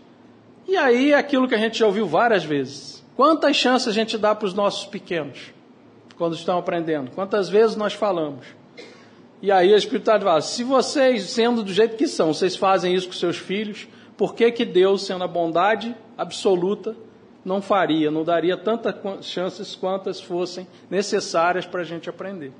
E 0.66 0.76
aí, 0.76 1.14
aquilo 1.14 1.46
que 1.46 1.54
a 1.54 1.58
gente 1.58 1.78
já 1.78 1.86
ouviu 1.86 2.06
várias 2.06 2.44
vezes 2.44 2.96
Quantas 3.16 3.56
chances 3.56 3.88
a 3.88 3.92
gente 3.92 4.18
dá 4.18 4.34
para 4.34 4.46
os 4.46 4.52
nossos 4.52 4.84
pequenos 4.84 5.50
quando 6.18 6.34
estão 6.34 6.58
aprendendo? 6.58 7.10
Quantas 7.12 7.48
vezes 7.48 7.74
nós 7.74 7.94
falamos? 7.94 8.44
E 9.40 9.50
aí 9.50 9.72
a 9.72 9.76
espiritualidade 9.76 10.24
fala: 10.24 10.40
se 10.42 10.62
vocês, 10.62 11.30
sendo 11.30 11.62
do 11.62 11.72
jeito 11.72 11.96
que 11.96 12.06
são, 12.06 12.34
vocês 12.34 12.54
fazem 12.54 12.94
isso 12.94 13.06
com 13.06 13.14
seus 13.14 13.38
filhos, 13.38 13.88
por 14.18 14.34
que, 14.34 14.52
que 14.52 14.66
Deus, 14.66 15.06
sendo 15.06 15.24
a 15.24 15.26
bondade 15.26 15.96
absoluta, 16.16 16.94
não 17.46 17.62
faria, 17.62 18.10
não 18.10 18.24
daria 18.24 18.56
tantas 18.56 19.24
chances 19.24 19.76
quantas 19.76 20.20
fossem 20.20 20.66
necessárias 20.90 21.64
para 21.64 21.82
a 21.82 21.84
gente 21.84 22.10
aprender? 22.10 22.50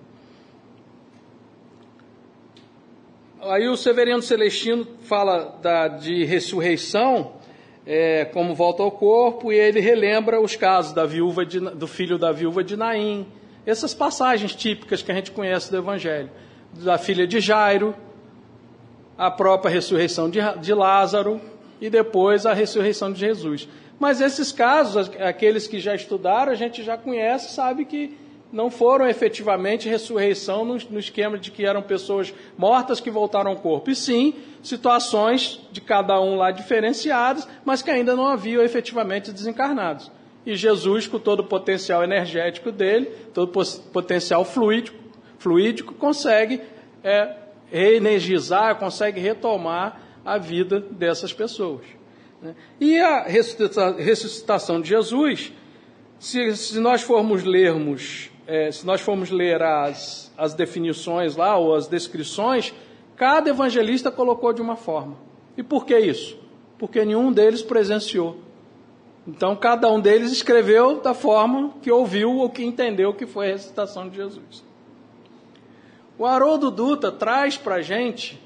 Aí 3.42 3.68
o 3.68 3.76
Severino 3.76 4.22
Celestino 4.22 4.86
fala 5.02 5.58
da, 5.60 5.88
de 5.88 6.24
ressurreição 6.24 7.32
é, 7.84 8.26
como 8.26 8.54
volta 8.54 8.84
ao 8.84 8.92
corpo, 8.92 9.52
e 9.52 9.56
ele 9.56 9.80
relembra 9.80 10.40
os 10.40 10.54
casos 10.54 10.92
da 10.92 11.04
viúva 11.04 11.44
de, 11.44 11.58
do 11.58 11.88
filho 11.88 12.16
da 12.16 12.30
viúva 12.30 12.62
de 12.62 12.76
Naim, 12.76 13.26
essas 13.66 13.92
passagens 13.92 14.54
típicas 14.54 15.02
que 15.02 15.10
a 15.10 15.14
gente 15.16 15.32
conhece 15.32 15.68
do 15.68 15.78
Evangelho, 15.78 16.30
da 16.72 16.96
filha 16.96 17.26
de 17.26 17.40
Jairo, 17.40 17.92
a 19.18 19.32
própria 19.32 19.68
ressurreição 19.68 20.30
de, 20.30 20.38
de 20.60 20.72
Lázaro 20.72 21.40
e 21.80 21.90
depois 21.90 22.46
a 22.46 22.52
ressurreição 22.52 23.12
de 23.12 23.18
Jesus. 23.18 23.68
Mas 23.98 24.20
esses 24.20 24.52
casos, 24.52 25.10
aqueles 25.18 25.66
que 25.66 25.80
já 25.80 25.94
estudaram, 25.94 26.52
a 26.52 26.54
gente 26.54 26.82
já 26.82 26.96
conhece, 26.96 27.54
sabe 27.54 27.84
que 27.84 28.16
não 28.52 28.70
foram 28.70 29.08
efetivamente 29.08 29.88
ressurreição 29.88 30.64
no, 30.64 30.78
no, 30.90 30.98
esquema 30.98 31.36
de 31.36 31.50
que 31.50 31.64
eram 31.64 31.82
pessoas 31.82 32.32
mortas 32.56 33.00
que 33.00 33.10
voltaram 33.10 33.50
ao 33.50 33.56
corpo, 33.56 33.90
e 33.90 33.94
sim 33.94 34.34
situações 34.62 35.60
de 35.72 35.80
cada 35.80 36.20
um 36.20 36.36
lá 36.36 36.50
diferenciadas, 36.50 37.46
mas 37.64 37.82
que 37.82 37.90
ainda 37.90 38.14
não 38.14 38.26
haviam 38.26 38.62
efetivamente 38.62 39.32
desencarnados. 39.32 40.10
E 40.44 40.54
Jesus, 40.54 41.06
com 41.06 41.18
todo 41.18 41.40
o 41.40 41.44
potencial 41.44 42.04
energético 42.04 42.70
dele, 42.70 43.06
todo 43.34 43.60
o 43.60 43.90
potencial 43.90 44.44
fluídico, 44.44 44.96
fluídico 45.38 45.94
consegue 45.94 46.60
é, 47.02 47.34
reenergizar, 47.70 48.76
consegue 48.76 49.20
retomar 49.20 50.00
a 50.24 50.38
vida 50.38 50.80
dessas 50.80 51.32
pessoas. 51.32 51.84
Né? 52.42 52.54
E 52.80 52.98
a 52.98 53.22
ressuscitação 53.22 54.80
de 54.80 54.88
Jesus, 54.88 55.52
se, 56.18 56.56
se 56.56 56.78
nós 56.78 57.02
formos 57.02 57.44
lermos 57.44 58.30
é, 58.46 58.70
se 58.70 58.86
nós 58.86 59.00
formos 59.00 59.30
ler 59.30 59.60
as, 59.60 60.32
as 60.38 60.54
definições 60.54 61.36
lá, 61.36 61.56
ou 61.56 61.74
as 61.74 61.88
descrições, 61.88 62.72
cada 63.16 63.50
evangelista 63.50 64.10
colocou 64.10 64.52
de 64.52 64.62
uma 64.62 64.76
forma. 64.76 65.16
E 65.56 65.62
por 65.62 65.84
que 65.84 65.98
isso? 65.98 66.38
Porque 66.78 67.04
nenhum 67.04 67.32
deles 67.32 67.62
presenciou. 67.62 68.38
Então, 69.26 69.56
cada 69.56 69.90
um 69.90 70.00
deles 70.00 70.30
escreveu 70.30 71.00
da 71.00 71.12
forma 71.12 71.74
que 71.82 71.90
ouviu 71.90 72.36
ou 72.36 72.48
que 72.48 72.64
entendeu 72.64 73.12
que 73.12 73.26
foi 73.26 73.48
a 73.48 73.52
recitação 73.52 74.08
de 74.08 74.16
Jesus. 74.16 74.64
O 76.16 76.24
Haroldo 76.24 76.70
Dutra 76.70 77.10
traz 77.10 77.56
para 77.56 77.76
a 77.76 77.82
gente 77.82 78.40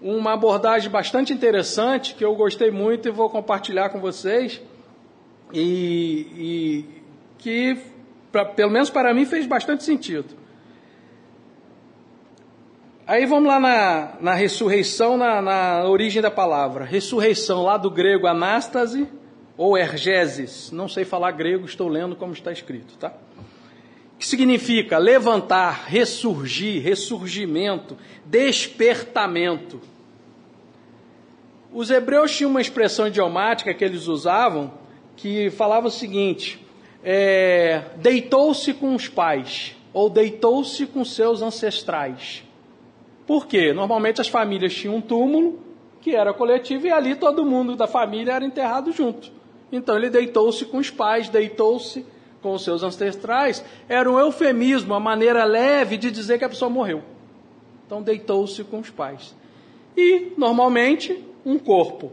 uma 0.00 0.32
abordagem 0.32 0.90
bastante 0.90 1.32
interessante 1.32 2.14
que 2.14 2.24
eu 2.24 2.34
gostei 2.34 2.70
muito 2.70 3.08
e 3.08 3.10
vou 3.10 3.30
compartilhar 3.30 3.88
com 3.88 3.98
vocês 3.98 4.60
e, 5.52 6.26
e 6.36 6.84
que, 7.38 7.78
pra, 8.30 8.44
pelo 8.44 8.70
menos 8.70 8.90
para 8.90 9.12
mim, 9.14 9.24
fez 9.24 9.46
bastante 9.46 9.84
sentido. 9.84 10.34
Aí 13.06 13.24
vamos 13.24 13.46
lá 13.46 13.60
na, 13.60 14.14
na 14.20 14.34
ressurreição, 14.34 15.16
na, 15.16 15.40
na 15.40 15.84
origem 15.84 16.20
da 16.20 16.30
palavra. 16.30 16.84
Ressurreição, 16.84 17.62
lá 17.62 17.76
do 17.76 17.88
grego 17.88 18.26
anástase 18.26 19.08
ou 19.56 19.78
ergeses. 19.78 20.72
Não 20.72 20.88
sei 20.88 21.04
falar 21.04 21.30
grego, 21.30 21.64
estou 21.64 21.88
lendo 21.88 22.16
como 22.16 22.32
está 22.32 22.50
escrito, 22.50 22.96
tá? 22.98 23.12
Que 24.18 24.26
significa 24.26 24.98
levantar, 24.98 25.86
ressurgir, 25.86 26.82
ressurgimento, 26.82 27.96
despertamento. 28.24 29.80
Os 31.72 31.90
hebreus 31.90 32.34
tinham 32.34 32.50
uma 32.50 32.60
expressão 32.60 33.06
idiomática 33.06 33.74
que 33.74 33.84
eles 33.84 34.06
usavam 34.06 34.72
que 35.16 35.50
falava 35.50 35.88
o 35.88 35.90
seguinte: 35.90 36.64
é, 37.02 37.82
deitou-se 37.96 38.72
com 38.74 38.94
os 38.94 39.08
pais 39.08 39.76
ou 39.92 40.10
deitou-se 40.10 40.86
com 40.86 41.04
seus 41.04 41.42
ancestrais. 41.42 42.44
Por 43.26 43.46
quê? 43.46 43.72
Normalmente 43.72 44.20
as 44.20 44.28
famílias 44.28 44.74
tinham 44.74 44.96
um 44.96 45.00
túmulo 45.00 45.58
que 46.00 46.14
era 46.14 46.32
coletivo 46.32 46.86
e 46.86 46.92
ali 46.92 47.16
todo 47.16 47.44
mundo 47.44 47.74
da 47.74 47.86
família 47.86 48.32
era 48.34 48.44
enterrado 48.44 48.92
junto. 48.92 49.32
Então 49.72 49.96
ele 49.96 50.08
deitou-se 50.08 50.64
com 50.66 50.78
os 50.78 50.90
pais, 50.90 51.28
deitou-se 51.28 52.06
com 52.46 52.54
os 52.54 52.62
seus 52.62 52.84
ancestrais. 52.84 53.64
Era 53.88 54.08
um 54.08 54.20
eufemismo, 54.20 54.94
uma 54.94 55.00
maneira 55.00 55.44
leve 55.44 55.96
de 55.96 56.12
dizer 56.12 56.38
que 56.38 56.44
a 56.44 56.48
pessoa 56.48 56.70
morreu. 56.70 57.02
Então 57.84 58.00
deitou-se 58.00 58.62
com 58.62 58.78
os 58.78 58.88
pais. 58.88 59.34
E 59.96 60.32
normalmente 60.38 61.24
um 61.44 61.58
corpo 61.58 62.12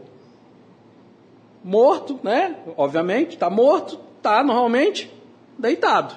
morto, 1.62 2.18
né? 2.20 2.56
Obviamente, 2.76 3.34
está 3.34 3.48
morto, 3.48 4.00
está 4.16 4.42
normalmente 4.42 5.08
deitado. 5.56 6.16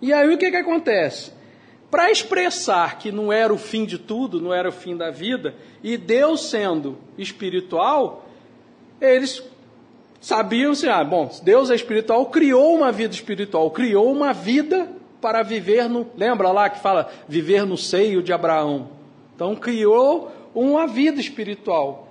E 0.00 0.12
aí 0.12 0.32
o 0.32 0.38
que, 0.38 0.48
que 0.48 0.56
acontece? 0.56 1.32
Para 1.90 2.12
expressar 2.12 2.96
que 2.98 3.10
não 3.10 3.32
era 3.32 3.52
o 3.52 3.58
fim 3.58 3.84
de 3.84 3.98
tudo, 3.98 4.40
não 4.40 4.54
era 4.54 4.68
o 4.68 4.72
fim 4.72 4.96
da 4.96 5.10
vida, 5.10 5.56
e 5.82 5.96
Deus 5.96 6.48
sendo 6.48 6.96
espiritual, 7.18 8.24
eles 9.00 9.42
sabiam 10.20 10.72
assim, 10.72 10.88
ah, 10.88 11.04
bom, 11.04 11.30
Deus 11.42 11.70
é 11.70 11.74
espiritual, 11.74 12.26
criou 12.26 12.74
uma 12.74 12.90
vida 12.90 13.14
espiritual, 13.14 13.70
criou 13.70 14.10
uma 14.10 14.32
vida 14.32 14.88
para 15.20 15.42
viver 15.42 15.88
no, 15.88 16.06
lembra 16.16 16.50
lá 16.50 16.68
que 16.68 16.80
fala 16.80 17.10
viver 17.28 17.64
no 17.66 17.76
seio 17.76 18.22
de 18.22 18.32
Abraão. 18.32 18.90
Então 19.34 19.54
criou 19.54 20.30
uma 20.54 20.86
vida 20.86 21.20
espiritual. 21.20 22.08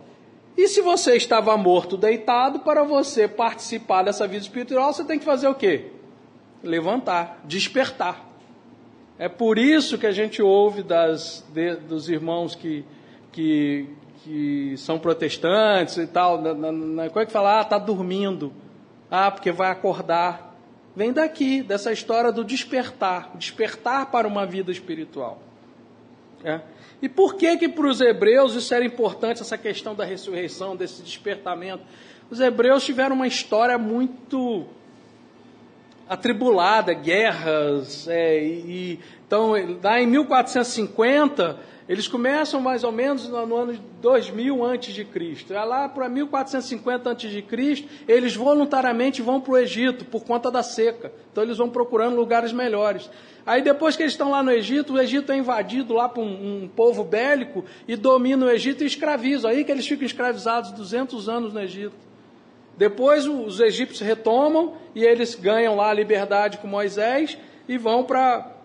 E 0.57 0.67
se 0.67 0.81
você 0.81 1.15
estava 1.15 1.55
morto 1.55 1.95
deitado, 1.95 2.59
para 2.59 2.83
você 2.83 3.27
participar 3.27 4.03
dessa 4.03 4.27
vida 4.27 4.43
espiritual, 4.43 4.91
você 4.91 5.03
tem 5.03 5.19
que 5.19 5.25
fazer 5.25 5.47
o 5.47 5.53
quê? 5.53 5.91
Levantar, 6.63 7.41
despertar. 7.45 8.25
É 9.19 9.29
por 9.29 9.57
isso 9.57 9.97
que 9.97 10.07
a 10.07 10.11
gente 10.11 10.41
ouve 10.41 10.81
das, 10.81 11.45
de, 11.53 11.75
dos 11.75 12.09
irmãos 12.09 12.55
que, 12.55 12.83
que, 13.31 13.87
que 14.23 14.75
são 14.77 14.99
protestantes 14.99 15.97
e 15.97 16.07
tal, 16.07 16.41
na, 16.41 16.53
na, 16.53 16.71
na 16.71 17.09
coisa 17.09 17.25
que 17.25 17.31
fala, 17.31 17.59
ah, 17.59 17.61
está 17.61 17.77
dormindo. 17.77 18.53
Ah, 19.09 19.31
porque 19.31 19.51
vai 19.51 19.71
acordar. 19.71 20.55
Vem 20.95 21.13
daqui, 21.13 21.61
dessa 21.61 21.91
história 21.91 22.31
do 22.31 22.43
despertar, 22.43 23.31
despertar 23.35 24.07
para 24.11 24.27
uma 24.27 24.45
vida 24.45 24.71
espiritual. 24.71 25.39
É. 26.43 26.61
E 27.01 27.07
por 27.07 27.35
que 27.35 27.57
que 27.57 27.69
para 27.69 27.87
os 27.87 28.01
hebreus 28.01 28.55
isso 28.55 28.73
era 28.73 28.83
importante, 28.83 29.41
essa 29.41 29.57
questão 29.57 29.93
da 29.93 30.03
ressurreição, 30.03 30.75
desse 30.75 31.01
despertamento? 31.03 31.83
Os 32.29 32.39
hebreus 32.39 32.83
tiveram 32.83 33.15
uma 33.15 33.27
história 33.27 33.77
muito 33.77 34.65
atribulada, 36.09 36.93
guerras, 36.93 38.07
é, 38.07 38.43
e, 38.43 38.99
então 39.27 39.53
lá 39.83 40.01
em 40.01 40.07
1450 40.07 41.57
eles 41.87 42.07
começam 42.07 42.59
mais 42.59 42.83
ou 42.83 42.91
menos 42.91 43.29
no, 43.29 43.55
ano 43.55 43.73
de 43.73 43.81
2000 44.01 44.63
antes 44.65 44.93
de 44.93 45.05
Cristo. 45.05 45.53
Lá 45.53 45.87
para 45.87 46.09
1450 46.09 47.09
antes 47.09 47.31
de 47.31 47.41
Cristo, 47.41 47.87
eles 48.07 48.35
voluntariamente 48.35 49.21
vão 49.21 49.39
para 49.39 49.53
o 49.53 49.57
Egito 49.57 50.03
por 50.03 50.25
conta 50.25 50.51
da 50.51 50.61
seca. 50.61 51.13
Então 51.31 51.43
eles 51.43 51.57
vão 51.57 51.69
procurando 51.69 52.17
lugares 52.17 52.51
melhores. 52.51 53.09
Aí 53.45 53.61
depois 53.61 53.95
que 53.95 54.03
eles 54.03 54.13
estão 54.13 54.31
lá 54.31 54.43
no 54.43 54.51
Egito, 54.51 54.93
o 54.93 54.99
Egito 54.99 55.31
é 55.31 55.37
invadido 55.37 55.93
lá 55.93 56.09
por 56.09 56.21
um, 56.21 56.63
um 56.63 56.67
povo 56.67 57.05
bélico 57.05 57.63
e 57.87 57.95
domina 57.95 58.45
o 58.45 58.49
Egito 58.49 58.83
e 58.83 58.87
escraviza. 58.87 59.47
Aí 59.47 59.63
que 59.63 59.71
eles 59.71 59.87
ficam 59.87 60.05
escravizados 60.05 60.73
200 60.73 61.29
anos 61.29 61.53
no 61.53 61.61
Egito. 61.61 62.06
Depois 62.77 63.25
os 63.25 63.59
egípcios 63.59 64.01
retomam 64.01 64.75
e 64.93 65.03
eles 65.03 65.33
ganham 65.33 65.75
lá 65.75 65.89
a 65.89 65.93
liberdade 65.93 66.59
com 66.59 66.67
Moisés 66.67 67.37
e 67.67 67.77
vão 67.77 68.03
para 68.03 68.55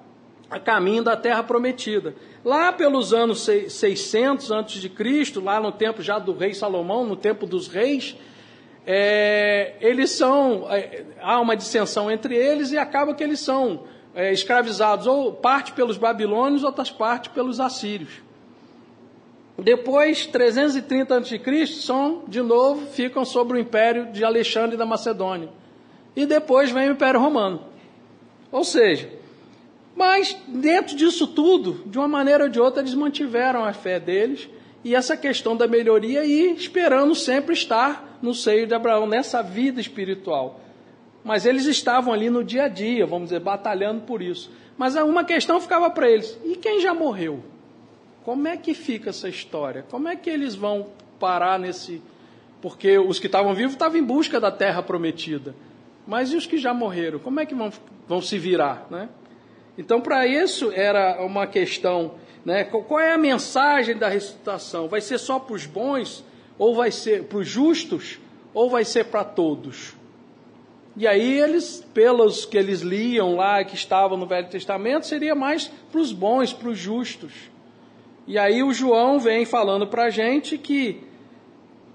a 0.50 0.60
caminho 0.60 1.02
da 1.02 1.16
terra 1.16 1.42
prometida. 1.42 2.14
Lá 2.44 2.72
pelos 2.72 3.14
anos 3.14 3.40
600 3.40 4.50
antes 4.50 4.80
de 4.82 4.90
Cristo, 4.90 5.40
lá 5.40 5.58
no 5.58 5.72
tempo 5.72 6.02
já 6.02 6.18
do 6.18 6.36
rei 6.36 6.52
Salomão, 6.52 7.06
no 7.06 7.16
tempo 7.16 7.46
dos 7.46 7.68
reis, 7.68 8.14
é, 8.86 9.76
eles 9.80 10.10
são 10.10 10.66
é, 10.70 11.04
há 11.20 11.40
uma 11.40 11.56
dissensão 11.56 12.10
entre 12.10 12.36
eles 12.36 12.70
e 12.70 12.76
acaba 12.76 13.14
que 13.14 13.24
eles 13.24 13.40
são 13.40 13.84
é, 14.14 14.30
escravizados, 14.30 15.06
ou 15.06 15.32
parte 15.32 15.72
pelos 15.72 15.96
babilônios, 15.96 16.64
outras 16.64 16.90
parte 16.90 17.30
pelos 17.30 17.60
assírios. 17.60 18.20
Depois, 19.58 20.26
330 20.26 21.18
a.C., 21.18 21.66
são, 21.66 22.24
de 22.26 22.40
novo, 22.40 22.86
ficam 22.86 23.24
sobre 23.24 23.58
o 23.58 23.60
império 23.60 24.10
de 24.12 24.24
Alexandre 24.24 24.76
da 24.76 24.86
Macedônia. 24.86 25.50
E 26.16 26.26
depois 26.26 26.70
vem 26.70 26.88
o 26.88 26.92
Império 26.92 27.20
Romano. 27.20 27.62
Ou 28.50 28.64
seja, 28.64 29.10
mas 29.94 30.36
dentro 30.48 30.96
disso 30.96 31.26
tudo, 31.26 31.82
de 31.86 31.98
uma 31.98 32.08
maneira 32.08 32.44
ou 32.44 32.50
de 32.50 32.60
outra, 32.60 32.82
eles 32.82 32.94
mantiveram 32.94 33.64
a 33.64 33.72
fé 33.72 34.00
deles 34.00 34.48
e 34.84 34.94
essa 34.94 35.16
questão 35.16 35.56
da 35.56 35.66
melhoria 35.66 36.24
e 36.24 36.52
esperando 36.54 37.14
sempre 37.14 37.54
estar 37.54 38.18
no 38.20 38.34
seio 38.34 38.66
de 38.66 38.74
Abraão, 38.74 39.06
nessa 39.06 39.42
vida 39.42 39.80
espiritual. 39.80 40.60
Mas 41.24 41.46
eles 41.46 41.66
estavam 41.66 42.12
ali 42.12 42.28
no 42.28 42.42
dia 42.42 42.64
a 42.64 42.68
dia, 42.68 43.06
vamos 43.06 43.28
dizer, 43.28 43.40
batalhando 43.40 44.02
por 44.02 44.20
isso. 44.20 44.50
Mas 44.76 44.96
uma 44.96 45.24
questão 45.24 45.60
ficava 45.60 45.88
para 45.90 46.10
eles: 46.10 46.38
e 46.44 46.56
quem 46.56 46.80
já 46.80 46.92
morreu? 46.92 47.42
Como 48.24 48.46
é 48.46 48.56
que 48.56 48.74
fica 48.74 49.10
essa 49.10 49.28
história? 49.28 49.84
Como 49.90 50.08
é 50.08 50.16
que 50.16 50.30
eles 50.30 50.54
vão 50.54 50.88
parar 51.22 51.56
nesse. 51.56 52.02
Porque 52.60 52.98
os 52.98 53.20
que 53.20 53.26
estavam 53.26 53.54
vivos 53.54 53.74
estavam 53.74 53.96
em 53.96 54.02
busca 54.02 54.40
da 54.40 54.50
terra 54.50 54.82
prometida. 54.82 55.54
Mas 56.04 56.32
e 56.32 56.36
os 56.36 56.46
que 56.46 56.58
já 56.58 56.74
morreram? 56.74 57.20
Como 57.20 57.38
é 57.38 57.46
que 57.46 57.54
vão, 57.54 57.72
vão 58.08 58.20
se 58.20 58.36
virar? 58.38 58.88
Né? 58.90 59.08
Então, 59.78 60.00
para 60.00 60.26
isso, 60.26 60.72
era 60.72 61.24
uma 61.24 61.46
questão: 61.46 62.14
né? 62.44 62.64
qual 62.64 62.98
é 62.98 63.12
a 63.12 63.18
mensagem 63.18 63.96
da 63.96 64.08
ressuscitação? 64.08 64.88
Vai 64.88 65.00
ser 65.00 65.18
só 65.18 65.38
para 65.38 65.54
os 65.54 65.64
bons? 65.64 66.24
Ou 66.58 66.74
vai 66.74 66.90
ser 66.90 67.24
para 67.24 67.38
os 67.38 67.46
justos? 67.48 68.18
Ou 68.52 68.68
vai 68.68 68.84
ser 68.84 69.04
para 69.04 69.22
todos? 69.22 69.94
E 70.96 71.06
aí 71.06 71.40
eles, 71.40 71.86
pelos 71.94 72.44
que 72.44 72.58
eles 72.58 72.80
liam 72.80 73.36
lá, 73.36 73.64
que 73.64 73.74
estavam 73.74 74.18
no 74.18 74.26
Velho 74.26 74.48
Testamento, 74.48 75.06
seria 75.06 75.34
mais 75.34 75.70
para 75.90 76.00
os 76.00 76.12
bons, 76.12 76.52
para 76.52 76.68
os 76.68 76.78
justos. 76.78 77.32
E 78.26 78.38
aí 78.38 78.62
o 78.62 78.72
João 78.72 79.18
vem 79.18 79.44
falando 79.44 79.86
para 79.86 80.04
a 80.04 80.10
gente 80.10 80.56
que 80.56 81.00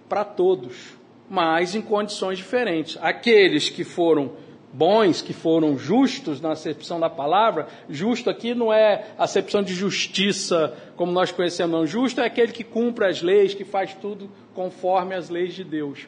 para 0.09 0.23
todos, 0.23 0.97
mas 1.29 1.75
em 1.75 1.81
condições 1.81 2.37
diferentes. 2.37 2.97
Aqueles 3.01 3.69
que 3.69 3.83
foram 3.83 4.31
bons, 4.71 5.21
que 5.21 5.33
foram 5.33 5.77
justos 5.77 6.41
na 6.41 6.51
acepção 6.51 6.99
da 6.99 7.09
palavra, 7.09 7.67
justo 7.89 8.29
aqui 8.29 8.53
não 8.53 8.71
é 8.71 9.07
acepção 9.17 9.63
de 9.63 9.73
justiça 9.73 10.75
como 10.95 11.11
nós 11.11 11.31
conhecemos, 11.31 11.71
não. 11.71 11.87
Justo 11.87 12.21
é 12.21 12.25
aquele 12.25 12.51
que 12.51 12.63
cumpre 12.63 13.05
as 13.05 13.21
leis, 13.21 13.53
que 13.53 13.63
faz 13.63 13.93
tudo 13.93 14.29
conforme 14.53 15.15
as 15.15 15.29
leis 15.29 15.53
de 15.53 15.63
Deus. 15.63 16.07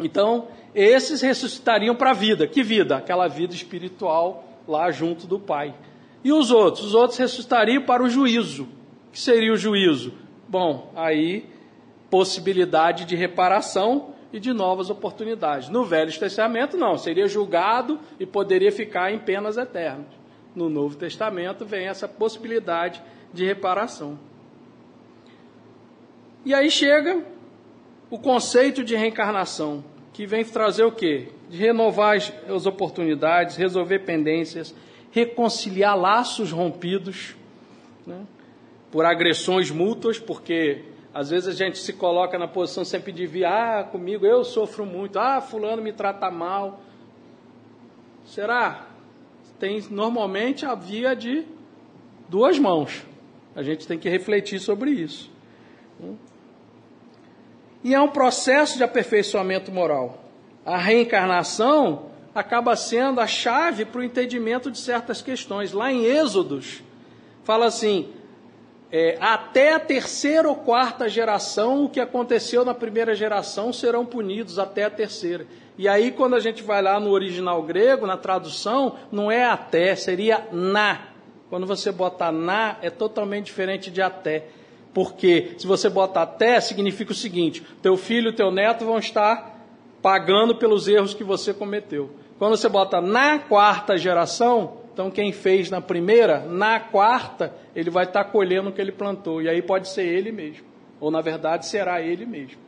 Então, 0.00 0.48
esses 0.74 1.20
ressuscitariam 1.20 1.94
para 1.94 2.10
a 2.10 2.14
vida. 2.14 2.46
Que 2.46 2.62
vida? 2.62 2.96
Aquela 2.96 3.26
vida 3.26 3.54
espiritual 3.54 4.44
lá 4.66 4.90
junto 4.90 5.26
do 5.26 5.40
Pai. 5.40 5.74
E 6.22 6.32
os 6.32 6.50
outros? 6.50 6.86
Os 6.86 6.94
outros 6.94 7.18
ressuscitariam 7.18 7.82
para 7.82 8.02
o 8.02 8.08
juízo. 8.08 8.68
Que 9.18 9.24
seria 9.24 9.52
o 9.52 9.56
juízo? 9.56 10.14
Bom, 10.48 10.92
aí 10.94 11.44
possibilidade 12.08 13.04
de 13.04 13.16
reparação 13.16 14.14
e 14.32 14.38
de 14.38 14.52
novas 14.52 14.90
oportunidades. 14.90 15.68
No 15.68 15.84
Velho 15.84 16.16
Testamento, 16.16 16.76
não, 16.76 16.96
seria 16.96 17.26
julgado 17.26 17.98
e 18.20 18.24
poderia 18.24 18.70
ficar 18.70 19.12
em 19.12 19.18
penas 19.18 19.56
eternas. 19.56 20.06
No 20.54 20.68
Novo 20.68 20.94
Testamento 20.94 21.66
vem 21.66 21.88
essa 21.88 22.06
possibilidade 22.06 23.02
de 23.34 23.44
reparação. 23.44 24.16
E 26.44 26.54
aí 26.54 26.70
chega 26.70 27.20
o 28.08 28.20
conceito 28.20 28.84
de 28.84 28.94
reencarnação, 28.94 29.82
que 30.12 30.26
vem 30.26 30.44
trazer 30.44 30.84
o 30.84 30.92
quê? 30.92 31.26
De 31.50 31.56
renovar 31.56 32.16
as 32.48 32.66
oportunidades, 32.66 33.56
resolver 33.56 33.98
pendências, 33.98 34.72
reconciliar 35.10 35.98
laços 35.98 36.52
rompidos 36.52 37.34
né? 38.06 38.24
Por 38.90 39.04
agressões 39.04 39.70
mútuas, 39.70 40.18
porque 40.18 40.84
às 41.12 41.30
vezes 41.30 41.48
a 41.48 41.52
gente 41.52 41.78
se 41.78 41.92
coloca 41.92 42.38
na 42.38 42.46
posição 42.46 42.84
sempre 42.84 43.12
de 43.12 43.26
vir, 43.26 43.44
ah, 43.44 43.86
comigo 43.90 44.24
eu 44.24 44.44
sofro 44.44 44.86
muito, 44.86 45.18
ah, 45.18 45.40
fulano 45.40 45.82
me 45.82 45.92
trata 45.92 46.30
mal. 46.30 46.80
Será? 48.24 48.86
Tem 49.58 49.82
normalmente 49.90 50.64
a 50.64 50.74
via 50.74 51.16
de 51.16 51.44
duas 52.28 52.58
mãos. 52.58 53.04
A 53.56 53.62
gente 53.62 53.86
tem 53.86 53.98
que 53.98 54.08
refletir 54.08 54.60
sobre 54.60 54.90
isso. 54.90 55.30
E 57.82 57.94
é 57.94 58.00
um 58.00 58.08
processo 58.08 58.76
de 58.76 58.84
aperfeiçoamento 58.84 59.72
moral. 59.72 60.24
A 60.64 60.76
reencarnação 60.76 62.10
acaba 62.34 62.76
sendo 62.76 63.20
a 63.20 63.26
chave 63.26 63.84
para 63.84 64.00
o 64.00 64.04
entendimento 64.04 64.70
de 64.70 64.78
certas 64.78 65.22
questões. 65.22 65.72
Lá 65.72 65.90
em 65.90 66.04
Êxodos, 66.04 66.82
fala 67.42 67.66
assim: 67.66 68.12
é, 68.90 69.18
até 69.20 69.74
a 69.74 69.80
terceira 69.80 70.48
ou 70.48 70.54
quarta 70.54 71.08
geração, 71.08 71.84
o 71.84 71.88
que 71.88 72.00
aconteceu 72.00 72.64
na 72.64 72.72
primeira 72.72 73.14
geração 73.14 73.72
serão 73.72 74.06
punidos 74.06 74.58
até 74.58 74.84
a 74.84 74.90
terceira. 74.90 75.46
E 75.76 75.86
aí, 75.86 76.10
quando 76.10 76.34
a 76.34 76.40
gente 76.40 76.62
vai 76.62 76.80
lá 76.80 76.98
no 76.98 77.10
original 77.10 77.62
grego, 77.62 78.06
na 78.06 78.16
tradução, 78.16 78.96
não 79.12 79.30
é 79.30 79.44
até, 79.44 79.94
seria 79.94 80.48
na. 80.50 81.08
Quando 81.50 81.66
você 81.66 81.92
bota 81.92 82.32
na, 82.32 82.76
é 82.80 82.90
totalmente 82.90 83.46
diferente 83.46 83.90
de 83.90 84.00
até. 84.00 84.46
Porque 84.92 85.52
se 85.58 85.66
você 85.66 85.88
bota 85.88 86.22
até, 86.22 86.58
significa 86.60 87.12
o 87.12 87.14
seguinte: 87.14 87.62
teu 87.82 87.96
filho 87.96 88.32
teu 88.32 88.50
neto 88.50 88.86
vão 88.86 88.98
estar 88.98 89.56
pagando 90.00 90.56
pelos 90.56 90.88
erros 90.88 91.12
que 91.12 91.22
você 91.22 91.52
cometeu. 91.52 92.10
Quando 92.38 92.56
você 92.56 92.68
bota 92.68 93.00
na 93.00 93.38
quarta 93.38 93.98
geração, 93.98 94.77
então 94.98 95.12
quem 95.12 95.30
fez 95.30 95.70
na 95.70 95.80
primeira, 95.80 96.40
na 96.40 96.80
quarta, 96.80 97.54
ele 97.72 97.88
vai 97.88 98.02
estar 98.02 98.24
colhendo 98.24 98.70
o 98.70 98.72
que 98.72 98.80
ele 98.80 98.90
plantou. 98.90 99.40
E 99.40 99.48
aí 99.48 99.62
pode 99.62 99.88
ser 99.88 100.04
ele 100.04 100.32
mesmo. 100.32 100.66
Ou 100.98 101.08
na 101.08 101.20
verdade 101.20 101.66
será 101.66 102.02
ele 102.02 102.26
mesmo. 102.26 102.58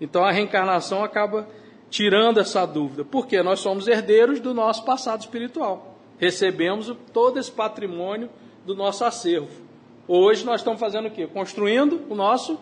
Então 0.00 0.24
a 0.24 0.32
reencarnação 0.32 1.04
acaba 1.04 1.48
tirando 1.88 2.40
essa 2.40 2.66
dúvida. 2.66 3.04
Porque 3.04 3.40
nós 3.40 3.60
somos 3.60 3.86
herdeiros 3.86 4.40
do 4.40 4.52
nosso 4.52 4.84
passado 4.84 5.20
espiritual. 5.20 5.96
Recebemos 6.18 6.92
todo 7.12 7.38
esse 7.38 7.52
patrimônio 7.52 8.28
do 8.66 8.74
nosso 8.74 9.04
acervo. 9.04 9.62
Hoje 10.08 10.44
nós 10.44 10.60
estamos 10.60 10.80
fazendo 10.80 11.06
o 11.06 11.10
quê? 11.12 11.24
Construindo 11.24 12.02
o 12.10 12.16
nosso 12.16 12.58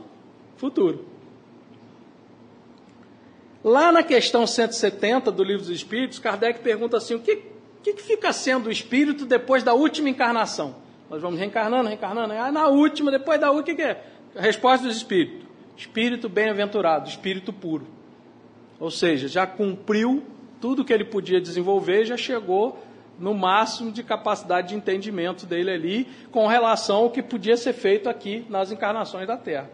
futuro. 0.54 1.06
Lá 3.64 3.90
na 3.90 4.02
questão 4.02 4.46
170 4.46 5.32
do 5.32 5.42
Livro 5.42 5.62
dos 5.62 5.70
Espíritos, 5.70 6.18
Kardec 6.18 6.60
pergunta 6.60 6.98
assim: 6.98 7.14
o 7.14 7.20
que, 7.20 7.51
que 7.82 8.02
fica 8.02 8.32
sendo 8.32 8.68
o 8.68 8.72
espírito 8.72 9.26
depois 9.26 9.62
da 9.62 9.74
última 9.74 10.08
encarnação? 10.08 10.76
Nós 11.10 11.20
vamos 11.20 11.38
reencarnando, 11.38 11.88
reencarnando. 11.88 12.32
Ah, 12.32 12.50
na 12.50 12.68
última, 12.68 13.10
depois 13.10 13.40
da 13.40 13.50
última, 13.50 13.62
o 13.62 13.64
que, 13.64 13.74
que 13.74 13.82
é? 13.82 14.04
A 14.36 14.40
resposta 14.40 14.86
dos 14.86 14.96
espíritos: 14.96 15.46
espírito 15.76 16.28
bem-aventurado, 16.28 17.08
espírito 17.08 17.52
puro. 17.52 17.86
Ou 18.80 18.90
seja, 18.90 19.28
já 19.28 19.46
cumpriu 19.46 20.22
tudo 20.60 20.84
que 20.84 20.92
ele 20.92 21.04
podia 21.04 21.40
desenvolver, 21.40 22.04
já 22.04 22.16
chegou 22.16 22.82
no 23.18 23.34
máximo 23.34 23.92
de 23.92 24.02
capacidade 24.02 24.68
de 24.68 24.74
entendimento 24.74 25.44
dele 25.44 25.70
ali 25.70 26.08
com 26.30 26.46
relação 26.46 26.96
ao 26.96 27.10
que 27.10 27.22
podia 27.22 27.56
ser 27.56 27.72
feito 27.72 28.08
aqui 28.08 28.46
nas 28.48 28.72
encarnações 28.72 29.26
da 29.26 29.36
Terra. 29.36 29.70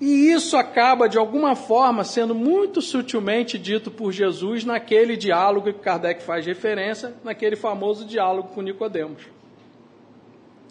E 0.00 0.30
isso 0.30 0.56
acaba, 0.56 1.08
de 1.08 1.16
alguma 1.16 1.56
forma, 1.56 2.04
sendo 2.04 2.34
muito 2.34 2.82
sutilmente 2.82 3.58
dito 3.58 3.90
por 3.90 4.12
Jesus 4.12 4.62
naquele 4.62 5.16
diálogo 5.16 5.72
que 5.72 5.78
Kardec 5.78 6.22
faz 6.22 6.44
referência, 6.44 7.14
naquele 7.24 7.56
famoso 7.56 8.04
diálogo 8.04 8.50
com 8.50 8.60
Nicodemos. 8.60 9.22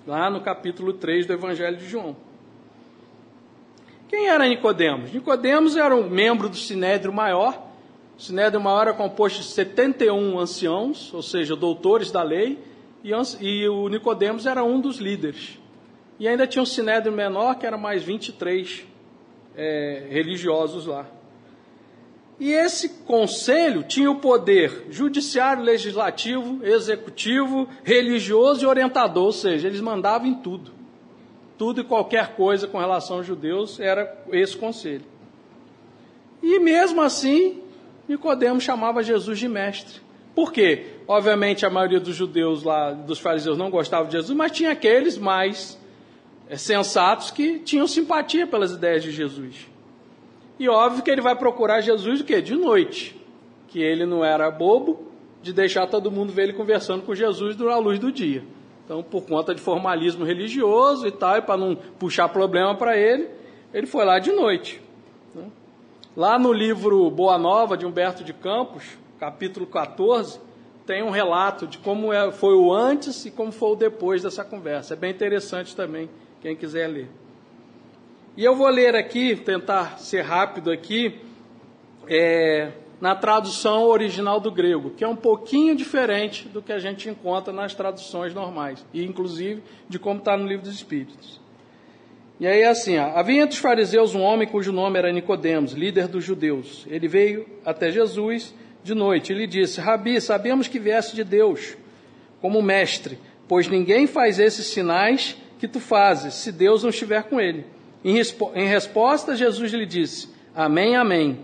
Lá 0.05 0.29
no 0.29 0.41
capítulo 0.41 0.93
3 0.93 1.25
do 1.25 1.33
Evangelho 1.33 1.77
de 1.77 1.87
João. 1.87 2.15
Quem 4.07 4.27
era 4.27 4.47
Nicodemos? 4.47 5.11
Nicodemos 5.11 5.75
era 5.75 5.95
um 5.95 6.07
membro 6.07 6.47
do 6.47 6.55
Sinédrio 6.55 7.11
Maior, 7.11 7.59
o 8.15 8.21
Sinédrio 8.21 8.61
Maior 8.61 8.83
era 8.83 8.93
composto 8.93 9.41
de 9.41 9.47
71 9.47 10.37
anciãos, 10.37 11.11
ou 11.11 11.23
seja, 11.23 11.55
doutores 11.55 12.11
da 12.11 12.21
lei, 12.21 12.59
e, 13.03 13.11
e 13.41 13.67
o 13.67 13.89
Nicodemos 13.89 14.45
era 14.45 14.63
um 14.63 14.79
dos 14.79 14.99
líderes. 14.99 15.57
E 16.19 16.27
ainda 16.27 16.45
tinha 16.45 16.61
um 16.61 16.65
Sinédrio 16.65 17.11
menor, 17.11 17.55
que 17.55 17.65
era 17.65 17.75
mais 17.75 18.03
23 18.03 18.85
é, 19.57 20.07
religiosos 20.09 20.85
lá. 20.85 21.05
E 22.39 22.51
esse 22.51 22.89
conselho 23.05 23.83
tinha 23.83 24.11
o 24.11 24.19
poder 24.19 24.87
judiciário, 24.89 25.63
legislativo, 25.63 26.65
executivo, 26.65 27.67
religioso 27.83 28.63
e 28.63 28.67
orientador, 28.67 29.25
ou 29.25 29.31
seja, 29.31 29.67
eles 29.67 29.79
mandavam 29.79 30.27
em 30.27 30.35
tudo. 30.35 30.71
Tudo 31.57 31.79
e 31.79 31.83
qualquer 31.85 32.35
coisa 32.35 32.67
com 32.67 32.77
relação 32.77 33.17
aos 33.17 33.25
judeus 33.25 33.79
era 33.79 34.13
esse 34.31 34.57
conselho. 34.57 35.05
E 36.43 36.59
mesmo 36.59 37.01
assim, 37.01 37.61
Nicodemos 38.07 38.63
chamava 38.63 39.01
Jesus 39.01 39.39
de 39.39 39.47
mestre. 39.47 40.01
Por 40.35 40.51
quê? 40.51 40.87
Obviamente 41.07 41.65
a 41.65 41.69
maioria 41.69 41.99
dos 41.99 42.13
judeus 42.13 42.63
lá, 42.63 42.91
dos 42.91 43.19
fariseus, 43.19 43.57
não 43.57 43.69
gostava 43.69 44.07
de 44.07 44.11
Jesus, 44.11 44.35
mas 44.35 44.51
tinha 44.51 44.71
aqueles 44.71 45.17
mais 45.17 45.79
sensatos 46.55 47.31
que 47.31 47.59
tinham 47.59 47.87
simpatia 47.87 48.45
pelas 48.45 48.71
ideias 48.71 49.03
de 49.03 49.11
Jesus. 49.11 49.67
E 50.59 50.69
óbvio 50.69 51.03
que 51.03 51.11
ele 51.11 51.21
vai 51.21 51.35
procurar 51.35 51.81
Jesus 51.81 52.21
o 52.21 52.23
quê? 52.23 52.41
De 52.41 52.55
noite. 52.55 53.19
Que 53.67 53.81
ele 53.81 54.05
não 54.05 54.23
era 54.23 54.49
bobo 54.49 55.11
de 55.41 55.51
deixar 55.53 55.87
todo 55.87 56.11
mundo 56.11 56.31
ver 56.31 56.43
ele 56.43 56.53
conversando 56.53 57.03
com 57.03 57.13
Jesus 57.13 57.59
à 57.61 57.77
luz 57.77 57.99
do 57.99 58.11
dia. 58.11 58.43
Então, 58.83 59.01
por 59.03 59.23
conta 59.23 59.53
de 59.53 59.61
formalismo 59.61 60.23
religioso 60.23 61.07
e 61.07 61.11
tal, 61.11 61.37
e 61.37 61.41
para 61.41 61.57
não 61.57 61.75
puxar 61.75 62.29
problema 62.29 62.75
para 62.75 62.97
ele, 62.97 63.27
ele 63.73 63.87
foi 63.87 64.05
lá 64.05 64.19
de 64.19 64.31
noite. 64.31 64.81
Lá 66.15 66.39
no 66.39 66.53
livro 66.53 67.09
Boa 67.09 67.37
Nova, 67.37 67.75
de 67.75 67.85
Humberto 67.85 68.23
de 68.23 68.31
Campos, 68.31 68.97
capítulo 69.19 69.65
14, 69.65 70.39
tem 70.85 71.03
um 71.03 71.09
relato 71.09 71.67
de 71.67 71.77
como 71.79 72.13
é, 72.13 72.31
foi 72.31 72.55
o 72.55 72.71
antes 72.71 73.25
e 73.25 73.31
como 73.31 73.51
foi 73.51 73.71
o 73.71 73.75
depois 73.75 74.23
dessa 74.23 74.45
conversa. 74.45 74.93
É 74.93 74.97
bem 74.97 75.11
interessante 75.11 75.75
também, 75.75 76.09
quem 76.45 76.55
quiser 76.55 76.85
ler. 76.85 77.07
E 78.37 78.45
eu 78.45 78.55
vou 78.55 78.67
ler 78.67 78.93
aqui, 78.93 79.35
tentar 79.35 79.97
ser 79.97 80.21
rápido 80.21 80.69
aqui, 80.69 81.19
é, 82.07 82.71
na 83.01 83.15
tradução 83.15 83.85
original 83.85 84.39
do 84.39 84.51
grego, 84.51 84.91
que 84.91 85.03
é 85.03 85.07
um 85.07 85.15
pouquinho 85.15 85.75
diferente 85.75 86.47
do 86.47 86.61
que 86.61 86.71
a 86.71 86.77
gente 86.77 87.09
encontra 87.09 87.51
nas 87.51 87.73
traduções 87.73 88.31
normais, 88.31 88.85
e 88.93 89.03
inclusive 89.03 89.63
de 89.89 89.97
como 89.97 90.19
está 90.19 90.37
no 90.37 90.45
livro 90.45 90.65
dos 90.65 90.75
Espíritos. 90.75 91.41
E 92.39 92.45
aí 92.45 92.63
assim, 92.63 92.95
ó, 92.99 93.17
havia 93.17 93.41
entre 93.41 93.55
os 93.55 93.59
fariseus 93.59 94.13
um 94.13 94.21
homem 94.21 94.47
cujo 94.47 94.71
nome 94.71 94.99
era 94.99 95.11
Nicodemos, 95.11 95.71
líder 95.71 96.07
dos 96.07 96.23
judeus. 96.23 96.85
Ele 96.87 97.07
veio 97.07 97.47
até 97.65 97.89
Jesus 97.89 98.53
de 98.83 98.93
noite 98.93 99.33
e 99.33 99.35
lhe 99.35 99.47
disse: 99.47 99.81
Rabi, 99.81 100.21
sabemos 100.21 100.67
que 100.67 100.77
vieste 100.77 101.15
de 101.15 101.23
Deus 101.23 101.75
como 102.39 102.61
mestre, 102.61 103.17
pois 103.47 103.67
ninguém 103.67 104.05
faz 104.05 104.37
esses 104.37 104.67
sinais 104.67 105.35
que 105.59 105.67
tu 105.67 105.79
fazes, 105.79 106.33
se 106.35 106.51
Deus 106.51 106.83
não 106.83 106.89
estiver 106.89 107.23
com 107.23 107.39
ele. 107.39 107.65
Em, 108.03 108.13
respo 108.13 108.51
em 108.53 108.67
resposta, 108.67 109.35
Jesus 109.35 109.71
lhe 109.71 109.85
disse: 109.85 110.29
Amém, 110.55 110.95
amém. 110.95 111.39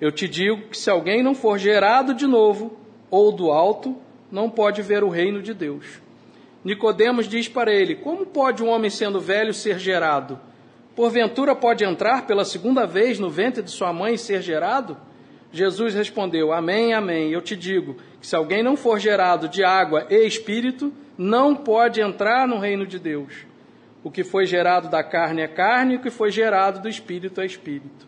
Eu 0.00 0.12
te 0.12 0.28
digo 0.28 0.68
que 0.68 0.78
se 0.78 0.88
alguém 0.88 1.22
não 1.22 1.34
for 1.34 1.58
gerado 1.58 2.14
de 2.14 2.26
novo 2.26 2.78
ou 3.10 3.32
do 3.32 3.50
alto, 3.50 3.96
não 4.30 4.48
pode 4.48 4.80
ver 4.82 5.02
o 5.02 5.08
reino 5.08 5.42
de 5.42 5.52
Deus. 5.52 6.00
Nicodemos 6.64 7.28
diz 7.28 7.48
para 7.48 7.72
ele: 7.72 7.94
Como 7.94 8.26
pode 8.26 8.62
um 8.62 8.68
homem 8.68 8.90
sendo 8.90 9.20
velho 9.20 9.52
ser 9.52 9.78
gerado? 9.78 10.38
Porventura 10.94 11.54
pode 11.54 11.84
entrar 11.84 12.26
pela 12.26 12.44
segunda 12.44 12.86
vez 12.86 13.18
no 13.18 13.30
ventre 13.30 13.62
de 13.62 13.70
sua 13.70 13.92
mãe 13.92 14.14
e 14.14 14.18
ser 14.18 14.42
gerado? 14.42 14.96
Jesus 15.52 15.94
respondeu: 15.94 16.52
Amém, 16.52 16.92
amém. 16.92 17.30
Eu 17.30 17.40
te 17.40 17.56
digo 17.56 17.96
que 18.20 18.26
se 18.26 18.36
alguém 18.36 18.62
não 18.62 18.76
for 18.76 18.98
gerado 18.98 19.48
de 19.48 19.64
água 19.64 20.06
e 20.10 20.26
espírito, 20.26 20.92
não 21.16 21.54
pode 21.54 22.00
entrar 22.00 22.46
no 22.46 22.58
reino 22.58 22.86
de 22.86 22.98
Deus. 22.98 23.47
O 24.02 24.10
que 24.10 24.24
foi 24.24 24.46
gerado 24.46 24.88
da 24.88 25.02
carne 25.02 25.42
é 25.42 25.48
carne, 25.48 25.94
e 25.94 25.96
o 25.96 26.00
que 26.00 26.10
foi 26.10 26.30
gerado 26.30 26.80
do 26.80 26.88
espírito 26.88 27.40
é 27.40 27.46
espírito. 27.46 28.06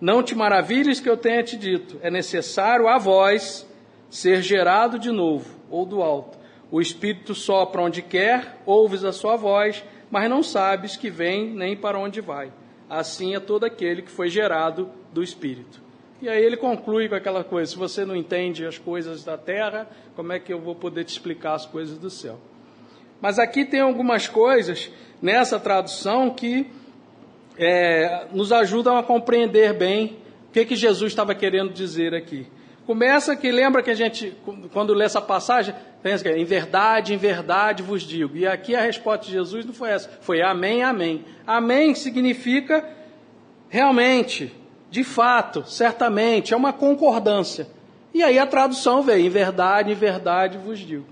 Não 0.00 0.22
te 0.22 0.34
maravilhes 0.34 1.00
que 1.00 1.08
eu 1.08 1.16
tenha 1.16 1.42
te 1.42 1.56
dito, 1.56 1.98
é 2.02 2.10
necessário 2.10 2.88
a 2.88 2.98
vós 2.98 3.66
ser 4.10 4.42
gerado 4.42 4.98
de 4.98 5.10
novo, 5.10 5.56
ou 5.70 5.86
do 5.86 6.02
alto. 6.02 6.42
O 6.72 6.80
Espírito 6.80 7.34
sopra 7.34 7.82
onde 7.82 8.00
quer, 8.00 8.58
ouves 8.64 9.04
a 9.04 9.12
sua 9.12 9.36
voz, 9.36 9.84
mas 10.10 10.28
não 10.30 10.42
sabes 10.42 10.96
que 10.96 11.10
vem 11.10 11.50
nem 11.50 11.76
para 11.76 11.98
onde 11.98 12.20
vai. 12.22 12.50
Assim 12.88 13.34
é 13.34 13.40
todo 13.40 13.64
aquele 13.64 14.00
que 14.00 14.10
foi 14.10 14.30
gerado 14.30 14.90
do 15.12 15.22
Espírito. 15.22 15.82
E 16.20 16.30
aí 16.30 16.42
ele 16.42 16.56
conclui 16.56 17.10
com 17.10 17.14
aquela 17.14 17.44
coisa: 17.44 17.72
se 17.72 17.76
você 17.76 18.06
não 18.06 18.16
entende 18.16 18.64
as 18.64 18.78
coisas 18.78 19.22
da 19.22 19.36
terra, 19.36 19.86
como 20.16 20.32
é 20.32 20.38
que 20.38 20.50
eu 20.50 20.60
vou 20.60 20.74
poder 20.74 21.04
te 21.04 21.10
explicar 21.10 21.54
as 21.54 21.66
coisas 21.66 21.98
do 21.98 22.08
céu? 22.08 22.38
Mas 23.22 23.38
aqui 23.38 23.64
tem 23.64 23.78
algumas 23.78 24.26
coisas 24.26 24.90
nessa 25.22 25.60
tradução 25.60 26.28
que 26.30 26.66
é, 27.56 28.26
nos 28.32 28.50
ajudam 28.50 28.96
a 28.96 29.02
compreender 29.04 29.72
bem 29.72 30.18
o 30.48 30.52
que, 30.52 30.64
que 30.64 30.74
Jesus 30.74 31.12
estava 31.12 31.32
querendo 31.32 31.72
dizer 31.72 32.14
aqui. 32.14 32.48
Começa 32.84 33.36
que 33.36 33.52
lembra 33.52 33.80
que 33.80 33.90
a 33.90 33.94
gente, 33.94 34.36
quando 34.72 34.92
lê 34.92 35.04
essa 35.04 35.20
passagem, 35.20 35.72
pensa 36.02 36.24
que 36.24 36.30
é, 36.30 36.36
em 36.36 36.44
verdade, 36.44 37.14
em 37.14 37.16
verdade 37.16 37.80
vos 37.80 38.02
digo. 38.02 38.36
E 38.36 38.44
aqui 38.44 38.74
a 38.74 38.80
resposta 38.80 39.26
de 39.26 39.30
Jesus 39.30 39.64
não 39.64 39.72
foi 39.72 39.90
essa, 39.90 40.10
foi 40.20 40.42
amém, 40.42 40.82
amém. 40.82 41.24
Amém 41.46 41.94
significa 41.94 42.84
realmente, 43.68 44.52
de 44.90 45.04
fato, 45.04 45.64
certamente, 45.64 46.52
é 46.52 46.56
uma 46.56 46.72
concordância. 46.72 47.68
E 48.12 48.20
aí 48.20 48.36
a 48.36 48.46
tradução 48.46 49.00
veio, 49.00 49.24
em 49.24 49.30
verdade, 49.30 49.92
em 49.92 49.94
verdade 49.94 50.58
vos 50.58 50.80
digo. 50.80 51.11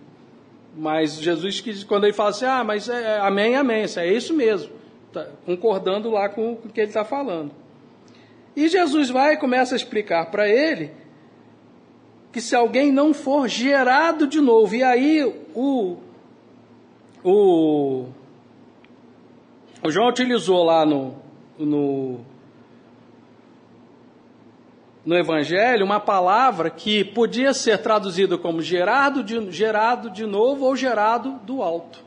Mas 0.76 1.20
Jesus, 1.20 1.60
quando 1.86 2.04
ele 2.04 2.12
fala 2.12 2.30
assim, 2.30 2.44
ah, 2.44 2.62
mas 2.64 2.88
é, 2.88 3.16
é 3.16 3.18
amém, 3.20 3.56
amém, 3.56 3.84
é 3.96 4.12
isso 4.12 4.34
mesmo. 4.34 4.72
Tá 5.12 5.26
concordando 5.44 6.10
lá 6.10 6.28
com 6.28 6.52
o 6.52 6.56
que 6.56 6.80
ele 6.80 6.88
está 6.88 7.04
falando. 7.04 7.50
E 8.54 8.68
Jesus 8.68 9.10
vai 9.10 9.34
e 9.34 9.36
começa 9.36 9.74
a 9.74 9.76
explicar 9.76 10.30
para 10.30 10.48
ele 10.48 10.92
que 12.32 12.40
se 12.40 12.54
alguém 12.54 12.92
não 12.92 13.12
for 13.12 13.48
gerado 13.48 14.26
de 14.26 14.40
novo, 14.40 14.74
e 14.74 14.82
aí 14.84 15.24
o, 15.54 15.96
o, 17.24 18.06
o 19.82 19.90
João 19.90 20.08
utilizou 20.08 20.62
lá 20.62 20.86
no, 20.86 21.16
no, 21.58 22.20
no 25.04 25.16
Evangelho 25.16 25.84
uma 25.84 26.00
palavra 26.00 26.68
que 26.68 27.04
podia 27.04 27.54
ser 27.54 27.78
traduzida 27.78 28.36
como 28.36 28.60
gerado 28.60 29.22
de, 29.22 29.50
gerado 29.50 30.10
de 30.10 30.26
novo 30.26 30.66
ou 30.66 30.76
gerado 30.76 31.40
do 31.44 31.62
alto. 31.62 32.04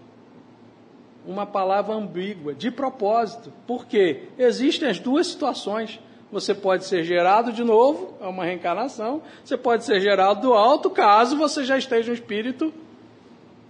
Uma 1.25 1.45
palavra 1.45 1.95
ambígua, 1.95 2.53
de 2.53 2.69
propósito. 2.69 3.51
Porque 3.65 4.23
existem 4.37 4.89
as 4.89 4.99
duas 4.99 5.27
situações. 5.27 5.99
Você 6.31 6.53
pode 6.53 6.85
ser 6.85 7.03
gerado 7.03 7.51
de 7.51 7.63
novo, 7.63 8.15
é 8.19 8.27
uma 8.27 8.43
reencarnação. 8.43 9.21
Você 9.43 9.55
pode 9.55 9.85
ser 9.85 10.01
gerado 10.01 10.41
do 10.41 10.53
alto, 10.53 10.89
caso 10.89 11.37
você 11.37 11.63
já 11.63 11.77
esteja 11.77 12.11
um 12.11 12.13
espírito 12.13 12.73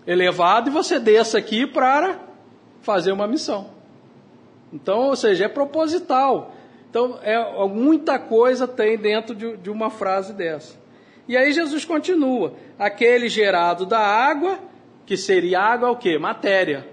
elevado 0.05 0.69
e 0.69 0.73
você 0.73 0.99
desça 0.99 1.37
aqui 1.37 1.67
para 1.67 2.19
fazer 2.81 3.11
uma 3.11 3.27
missão. 3.27 3.67
Então, 4.71 5.09
ou 5.09 5.15
seja, 5.15 5.45
é 5.45 5.47
proposital. 5.47 6.52
Então, 6.93 7.17
é, 7.23 7.39
muita 7.69 8.19
coisa 8.19 8.67
tem 8.67 8.95
dentro 8.95 9.33
de, 9.33 9.57
de 9.57 9.71
uma 9.71 9.89
frase 9.89 10.31
dessa. 10.31 10.75
E 11.27 11.35
aí 11.35 11.51
Jesus 11.51 11.83
continua: 11.83 12.53
aquele 12.77 13.27
gerado 13.29 13.83
da 13.83 13.97
água, 13.97 14.59
que 15.03 15.17
seria 15.17 15.59
água 15.59 15.89
o 15.89 15.95
quê? 15.95 16.19
Matéria. 16.19 16.87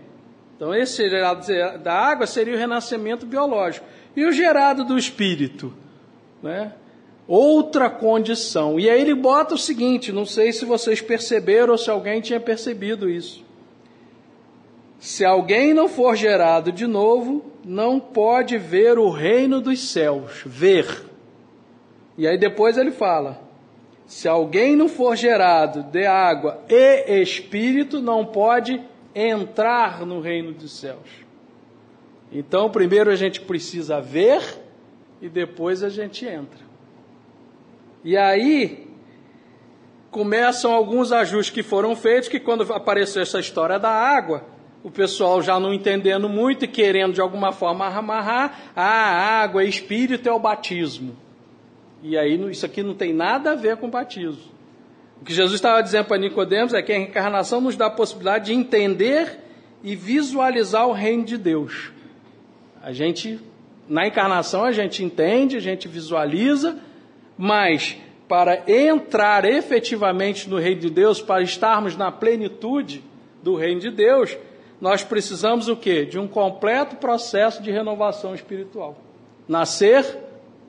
Então, 0.56 0.74
esse 0.74 1.06
gerado 1.06 1.44
da 1.82 1.92
água 1.92 2.26
seria 2.26 2.54
o 2.54 2.56
renascimento 2.56 3.26
biológico. 3.26 3.84
E 4.16 4.24
o 4.24 4.32
gerado 4.32 4.84
do 4.84 4.96
espírito? 4.96 5.70
Né? 6.42 6.72
Outra 7.28 7.90
condição. 7.90 8.80
E 8.80 8.88
aí 8.88 9.02
ele 9.02 9.14
bota 9.14 9.54
o 9.54 9.58
seguinte: 9.58 10.12
não 10.12 10.24
sei 10.24 10.50
se 10.50 10.64
vocês 10.64 11.02
perceberam 11.02 11.72
ou 11.72 11.78
se 11.78 11.90
alguém 11.90 12.22
tinha 12.22 12.40
percebido 12.40 13.06
isso. 13.06 13.44
Se 14.98 15.26
alguém 15.26 15.74
não 15.74 15.88
for 15.88 16.16
gerado 16.16 16.72
de 16.72 16.86
novo, 16.86 17.49
não 17.64 18.00
pode 18.00 18.56
ver 18.58 18.98
o 18.98 19.10
reino 19.10 19.60
dos 19.60 19.80
céus. 19.90 20.42
Ver. 20.44 21.04
E 22.16 22.26
aí 22.26 22.38
depois 22.38 22.76
ele 22.76 22.90
fala: 22.90 23.40
se 24.06 24.26
alguém 24.28 24.74
não 24.74 24.88
for 24.88 25.16
gerado 25.16 25.82
de 25.84 26.04
água 26.04 26.62
e 26.68 27.20
espírito, 27.22 28.00
não 28.00 28.26
pode 28.26 28.82
entrar 29.14 30.04
no 30.04 30.20
reino 30.20 30.52
dos 30.52 30.72
céus. 30.72 31.08
Então, 32.32 32.70
primeiro 32.70 33.10
a 33.10 33.16
gente 33.16 33.40
precisa 33.40 34.00
ver 34.00 34.42
e 35.20 35.28
depois 35.28 35.82
a 35.82 35.88
gente 35.88 36.24
entra. 36.24 36.60
E 38.04 38.16
aí 38.16 38.88
começam 40.10 40.72
alguns 40.72 41.12
ajustes 41.12 41.54
que 41.54 41.62
foram 41.62 41.94
feitos, 41.94 42.28
que 42.28 42.40
quando 42.40 42.62
apareceu 42.72 43.22
essa 43.22 43.38
história 43.38 43.78
da 43.78 43.90
água, 43.90 44.44
o 44.82 44.90
pessoal 44.90 45.42
já 45.42 45.60
não 45.60 45.74
entendendo 45.74 46.28
muito 46.28 46.64
e 46.64 46.68
querendo 46.68 47.12
de 47.12 47.20
alguma 47.20 47.52
forma 47.52 47.86
amarrar, 47.86 48.72
ah, 48.74 48.82
a 48.82 49.42
água, 49.42 49.62
espírito 49.62 50.28
é 50.28 50.32
o 50.32 50.38
batismo. 50.38 51.16
E 52.02 52.16
aí 52.16 52.40
isso 52.50 52.64
aqui 52.64 52.82
não 52.82 52.94
tem 52.94 53.12
nada 53.12 53.52
a 53.52 53.54
ver 53.54 53.76
com 53.76 53.90
batismo. 53.90 54.50
O 55.20 55.24
que 55.24 55.34
Jesus 55.34 55.56
estava 55.56 55.82
dizendo 55.82 56.06
para 56.06 56.16
Nicodemos 56.16 56.72
é 56.72 56.80
que 56.80 56.92
a 56.92 56.96
reencarnação 56.96 57.60
nos 57.60 57.76
dá 57.76 57.86
a 57.86 57.90
possibilidade 57.90 58.46
de 58.46 58.54
entender 58.54 59.38
e 59.84 59.94
visualizar 59.94 60.88
o 60.88 60.92
reino 60.92 61.24
de 61.24 61.36
Deus. 61.36 61.92
A 62.82 62.92
gente, 62.92 63.38
na 63.86 64.06
encarnação, 64.06 64.64
a 64.64 64.72
gente 64.72 65.04
entende, 65.04 65.58
a 65.58 65.60
gente 65.60 65.88
visualiza, 65.88 66.78
mas 67.36 67.98
para 68.26 68.62
entrar 68.66 69.44
efetivamente 69.44 70.48
no 70.48 70.56
reino 70.56 70.80
de 70.80 70.88
Deus, 70.88 71.20
para 71.20 71.42
estarmos 71.42 71.96
na 71.96 72.10
plenitude 72.10 73.04
do 73.42 73.56
reino 73.56 73.80
de 73.80 73.90
Deus, 73.90 74.38
nós 74.80 75.04
precisamos 75.04 75.68
o 75.68 75.76
quê? 75.76 76.06
De 76.06 76.18
um 76.18 76.26
completo 76.26 76.96
processo 76.96 77.62
de 77.62 77.70
renovação 77.70 78.34
espiritual. 78.34 78.96
Nascer 79.46 80.18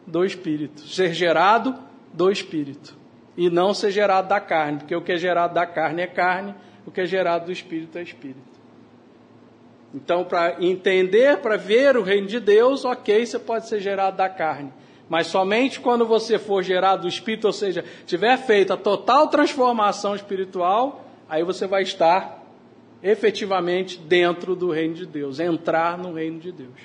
do 0.05 0.25
Espírito, 0.25 0.81
ser 0.81 1.13
gerado 1.13 1.75
do 2.11 2.29
Espírito. 2.29 2.99
E 3.37 3.49
não 3.49 3.73
ser 3.73 3.91
gerado 3.91 4.27
da 4.27 4.41
carne, 4.41 4.79
porque 4.79 4.95
o 4.95 5.01
que 5.01 5.13
é 5.13 5.17
gerado 5.17 5.53
da 5.53 5.65
carne 5.65 6.01
é 6.01 6.07
carne, 6.07 6.53
o 6.85 6.91
que 6.91 7.01
é 7.01 7.05
gerado 7.05 7.45
do 7.45 7.51
Espírito 7.51 7.97
é 7.97 8.01
Espírito. 8.01 8.51
Então, 9.93 10.23
para 10.25 10.57
entender, 10.63 11.37
para 11.37 11.57
ver 11.57 11.95
o 11.95 12.03
reino 12.03 12.27
de 12.27 12.39
Deus, 12.39 12.83
ok, 12.83 13.25
você 13.25 13.39
pode 13.39 13.67
ser 13.67 13.79
gerado 13.79 14.17
da 14.17 14.27
carne. 14.29 14.71
Mas 15.07 15.27
somente 15.27 15.79
quando 15.79 16.05
você 16.05 16.37
for 16.39 16.63
gerado 16.63 17.03
do 17.03 17.07
Espírito, 17.07 17.47
ou 17.47 17.53
seja, 17.53 17.83
tiver 18.05 18.37
feito 18.37 18.73
a 18.73 18.77
total 18.77 19.27
transformação 19.27 20.15
espiritual, 20.15 21.05
aí 21.29 21.43
você 21.43 21.67
vai 21.67 21.83
estar 21.83 22.40
efetivamente 23.03 23.97
dentro 23.97 24.55
do 24.55 24.71
reino 24.71 24.93
de 24.93 25.05
Deus, 25.05 25.39
entrar 25.39 25.97
no 25.97 26.13
reino 26.13 26.39
de 26.39 26.51
Deus. 26.51 26.79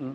Hum. 0.00 0.14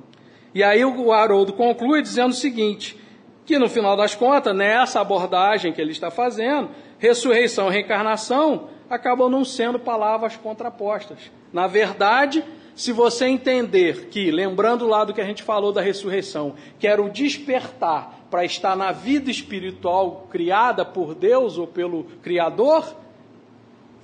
E 0.54 0.64
aí 0.64 0.84
o 0.84 1.12
Haroldo 1.12 1.54
conclui 1.54 2.02
dizendo 2.02 2.32
o 2.32 2.36
seguinte: 2.36 2.98
que 3.46 3.58
no 3.58 3.70
final 3.70 3.96
das 3.96 4.16
contas, 4.16 4.56
nessa 4.56 5.02
abordagem 5.02 5.74
que 5.74 5.82
ele 5.82 5.92
está 5.92 6.12
fazendo, 6.12 6.70
ressurreição 6.98 7.68
e 7.68 7.72
reencarnação 7.72 8.70
acabam 8.90 9.30
não 9.30 9.46
sendo 9.46 9.80
palavras 9.80 10.36
contrapostas. 10.36 11.32
Na 11.54 11.68
verdade, 11.68 12.44
se 12.76 12.92
você 12.92 13.26
entender 13.26 14.08
que, 14.08 14.32
lembrando 14.32 14.88
lá 14.88 15.04
do 15.04 15.14
que 15.14 15.22
a 15.22 15.26
gente 15.26 15.44
falou 15.44 15.72
da 15.72 15.82
ressurreição, 15.82 16.56
que 16.80 16.88
era 16.88 17.02
o 17.02 17.10
despertar 17.10 18.20
para 18.32 18.46
estar 18.46 18.76
na 18.76 18.92
vida 18.92 19.30
espiritual 19.30 20.28
criada 20.30 20.86
por 20.86 21.14
Deus 21.14 21.58
ou 21.58 21.68
pelo 21.68 22.06
Criador, 22.22 22.96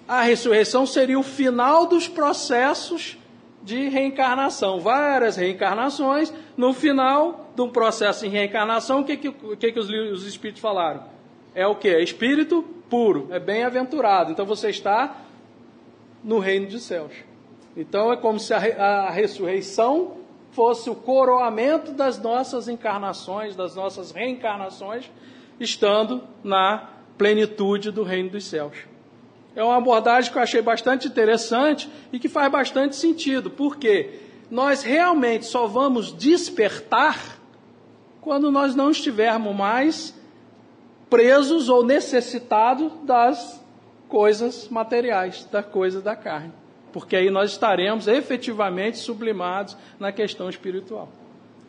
a 0.08 0.22
ressurreição 0.22 0.86
seria 0.86 1.20
o 1.20 1.24
final 1.24 1.88
dos 1.88 2.08
processos 2.08 3.18
de 3.64 3.90
reencarnação. 3.90 4.80
Várias 4.80 5.36
reencarnações. 5.36 6.32
No 6.56 6.74
final 6.74 7.50
de 7.56 7.62
um 7.62 7.70
processo 7.70 8.24
de 8.24 8.30
reencarnação, 8.30 9.02
o 9.02 9.04
que, 9.04 9.18
que, 9.18 9.32
que, 9.32 9.72
que 9.72 9.80
os, 9.80 9.90
os 9.90 10.26
espíritos 10.28 10.62
falaram? 10.62 11.04
É 11.56 11.66
o 11.66 11.76
que? 11.76 11.90
É 11.90 12.02
espírito 12.02 12.64
puro, 12.90 13.28
é 13.32 13.40
bem-aventurado. 13.40 14.32
Então 14.32 14.46
você 14.46 14.70
está 14.70 15.22
no 16.24 16.40
reino 16.40 16.68
dos 16.68 16.84
céus. 16.84 17.14
Então 17.76 18.12
é 18.12 18.18
como 18.18 18.40
se 18.40 18.54
a, 18.54 18.58
a 18.58 19.10
ressurreição 19.10 20.18
fosse 20.52 20.90
o 20.90 20.96
coroamento 20.96 21.92
das 21.92 22.22
nossas 22.22 22.68
encarnações, 22.68 23.56
das 23.56 23.76
nossas 23.76 24.12
reencarnações, 24.12 25.12
estando 25.60 26.24
na 26.44 26.90
plenitude 27.18 27.92
do 27.92 28.04
reino 28.04 28.30
dos 28.30 28.46
céus. 28.46 28.95
É 29.56 29.64
uma 29.64 29.78
abordagem 29.78 30.32
que 30.32 30.38
eu 30.38 30.42
achei 30.42 30.62
bastante 30.62 31.08
interessante 31.08 31.90
e 32.12 32.20
que 32.20 32.28
faz 32.28 32.52
bastante 32.52 32.96
sentido, 32.96 33.50
porque 33.50 34.20
nós 34.52 34.84
realmente 34.84 35.46
só 35.46 35.66
vamos 35.66 36.12
despertar 36.12 37.40
quando 38.20 38.52
nós 38.52 38.76
não 38.76 38.92
estivermos 38.92 39.56
mais 39.56 40.14
presos 41.10 41.70
ou 41.70 41.86
necessitados 41.86 42.92
das 43.04 43.64
coisas 44.10 44.68
materiais, 44.68 45.48
das 45.52 45.66
coisas 45.66 46.04
da 46.04 46.16
carne. 46.16 46.52
Porque 46.92 47.16
aí 47.16 47.30
nós 47.30 47.52
estaremos 47.52 48.08
efetivamente 48.08 48.98
sublimados 48.98 49.78
na 50.00 50.12
questão 50.12 50.50
espiritual. 50.50 51.10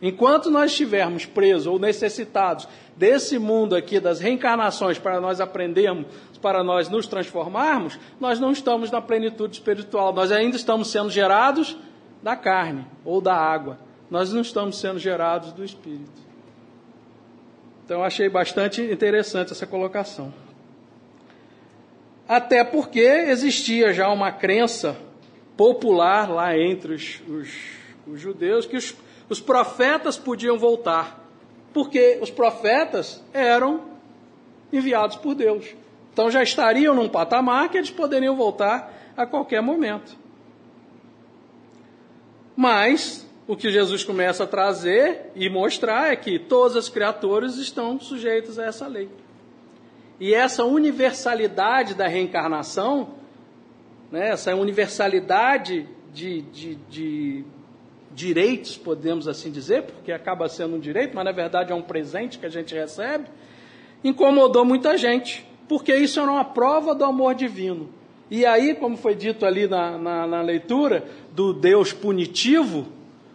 Enquanto 0.01 0.51
nós 0.51 0.71
estivermos 0.71 1.25
presos 1.25 1.65
ou 1.65 1.79
necessitados 1.79 2.67
desse 2.95 3.39
mundo 3.39 3.75
aqui, 3.75 3.99
das 3.99 4.19
reencarnações, 4.19 4.99
para 4.99 5.19
nós 5.19 5.41
aprendermos, 5.41 6.05
para 6.37 6.63
nós 6.63 6.89
nos 6.89 7.07
transformarmos, 7.07 7.99
nós 8.19 8.39
não 8.39 8.51
estamos 8.51 8.91
na 8.91 9.01
plenitude 9.01 9.55
espiritual, 9.55 10.13
nós 10.13 10.31
ainda 10.31 10.55
estamos 10.55 10.89
sendo 10.91 11.09
gerados 11.09 11.77
da 12.21 12.35
carne 12.35 12.85
ou 13.03 13.21
da 13.21 13.35
água, 13.35 13.79
nós 14.09 14.31
não 14.31 14.41
estamos 14.41 14.79
sendo 14.79 14.99
gerados 14.99 15.51
do 15.51 15.63
Espírito. 15.63 16.27
Então, 17.85 18.03
achei 18.03 18.27
bastante 18.27 18.81
interessante 18.81 19.53
essa 19.53 19.65
colocação. 19.65 20.33
Até 22.27 22.63
porque 22.63 22.99
existia 22.99 23.93
já 23.93 24.09
uma 24.09 24.31
crença 24.31 24.97
popular 25.55 26.29
lá 26.29 26.57
entre 26.57 26.93
os, 26.93 27.21
os, 27.27 27.49
os 28.05 28.19
judeus 28.19 28.65
que 28.65 28.75
os, 28.75 28.93
os 29.29 29.39
profetas 29.39 30.17
podiam 30.17 30.57
voltar, 30.57 31.25
porque 31.73 32.19
os 32.21 32.29
profetas 32.29 33.23
eram 33.33 33.85
enviados 34.71 35.15
por 35.15 35.33
Deus. 35.33 35.73
Então 36.17 36.31
já 36.31 36.41
estariam 36.41 36.95
num 36.95 37.07
patamar 37.07 37.69
que 37.69 37.77
eles 37.77 37.91
poderiam 37.91 38.35
voltar 38.35 38.91
a 39.15 39.23
qualquer 39.23 39.61
momento. 39.61 40.17
Mas 42.55 43.23
o 43.47 43.55
que 43.55 43.69
Jesus 43.69 44.03
começa 44.03 44.45
a 44.45 44.47
trazer 44.47 45.31
e 45.35 45.47
mostrar 45.47 46.11
é 46.11 46.15
que 46.15 46.39
todas 46.39 46.75
as 46.75 46.89
criaturas 46.89 47.57
estão 47.57 47.99
sujeitas 47.99 48.57
a 48.57 48.65
essa 48.65 48.87
lei. 48.87 49.07
E 50.19 50.33
essa 50.33 50.65
universalidade 50.65 51.93
da 51.93 52.07
reencarnação, 52.07 53.09
né, 54.11 54.29
essa 54.29 54.55
universalidade 54.55 55.87
de, 56.11 56.41
de, 56.41 56.75
de 56.89 57.45
direitos, 58.11 58.75
podemos 58.75 59.27
assim 59.27 59.51
dizer, 59.51 59.83
porque 59.83 60.11
acaba 60.11 60.49
sendo 60.49 60.77
um 60.77 60.79
direito, 60.79 61.15
mas 61.15 61.25
na 61.25 61.31
verdade 61.31 61.71
é 61.71 61.75
um 61.75 61.83
presente 61.83 62.39
que 62.39 62.45
a 62.47 62.49
gente 62.49 62.73
recebe, 62.73 63.27
incomodou 64.03 64.65
muita 64.65 64.97
gente, 64.97 65.45
porque 65.67 65.95
isso 65.95 66.19
era 66.19 66.31
uma 66.31 66.45
prova 66.45 66.95
do 66.95 67.03
amor 67.03 67.35
divino. 67.35 67.89
E 68.29 68.45
aí, 68.45 68.75
como 68.75 68.97
foi 68.97 69.15
dito 69.15 69.45
ali 69.45 69.67
na, 69.67 69.97
na, 69.97 70.27
na 70.27 70.41
leitura, 70.41 71.05
do 71.31 71.53
Deus 71.53 71.93
punitivo, 71.93 72.85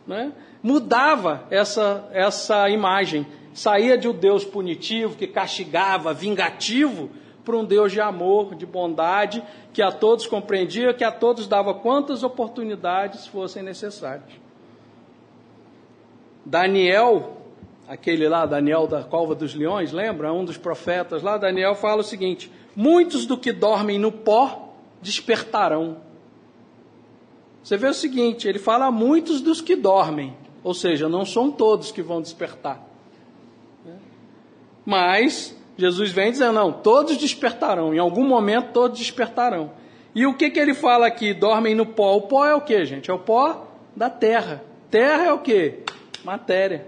né, 0.06 0.32
mudava 0.62 1.46
essa, 1.50 2.08
essa 2.12 2.68
imagem. 2.68 3.26
Saía 3.54 3.96
de 3.98 4.08
um 4.08 4.12
Deus 4.12 4.44
punitivo, 4.44 5.16
que 5.16 5.26
castigava, 5.26 6.12
vingativo, 6.12 7.10
para 7.44 7.56
um 7.56 7.64
Deus 7.64 7.92
de 7.92 8.00
amor, 8.00 8.54
de 8.54 8.64
bondade, 8.64 9.42
que 9.72 9.82
a 9.82 9.90
todos 9.90 10.26
compreendia, 10.26 10.94
que 10.94 11.04
a 11.04 11.10
todos 11.10 11.46
dava 11.46 11.74
quantas 11.74 12.22
oportunidades 12.22 13.26
fossem 13.26 13.62
necessárias. 13.62 14.30
Daniel, 16.44 17.41
aquele 17.88 18.28
lá, 18.28 18.46
Daniel 18.46 18.86
da 18.86 19.02
Cova 19.02 19.34
dos 19.34 19.54
Leões, 19.54 19.92
lembra? 19.92 20.32
Um 20.32 20.44
dos 20.44 20.56
profetas 20.56 21.22
lá, 21.22 21.36
Daniel 21.36 21.74
fala 21.74 22.00
o 22.00 22.04
seguinte: 22.04 22.50
Muitos 22.74 23.26
do 23.26 23.36
que 23.36 23.52
dormem 23.52 23.98
no 23.98 24.10
pó 24.10 24.74
despertarão. 25.00 25.98
Você 27.62 27.76
vê 27.76 27.86
o 27.86 27.94
seguinte, 27.94 28.48
ele 28.48 28.58
fala 28.58 28.90
muitos 28.90 29.40
dos 29.40 29.60
que 29.60 29.76
dormem, 29.76 30.36
ou 30.64 30.74
seja, 30.74 31.08
não 31.08 31.24
são 31.24 31.50
todos 31.50 31.92
que 31.92 32.02
vão 32.02 32.20
despertar. 32.20 32.82
Mas 34.84 35.56
Jesus 35.76 36.10
vem 36.10 36.32
dizendo, 36.32 36.54
não, 36.54 36.72
todos 36.72 37.16
despertarão, 37.16 37.94
em 37.94 37.98
algum 37.98 38.26
momento 38.26 38.72
todos 38.72 38.98
despertarão. 38.98 39.70
E 40.14 40.26
o 40.26 40.34
que, 40.34 40.50
que 40.50 40.58
ele 40.58 40.74
fala 40.74 41.06
aqui? 41.06 41.32
Dormem 41.32 41.74
no 41.74 41.86
pó. 41.86 42.16
O 42.16 42.22
pó 42.22 42.44
é 42.44 42.54
o 42.54 42.60
que, 42.60 42.84
gente? 42.84 43.10
É 43.10 43.14
o 43.14 43.18
pó 43.18 43.66
da 43.96 44.10
terra. 44.10 44.62
Terra 44.90 45.24
é 45.24 45.32
o 45.32 45.38
que? 45.38 45.78
Matéria. 46.22 46.86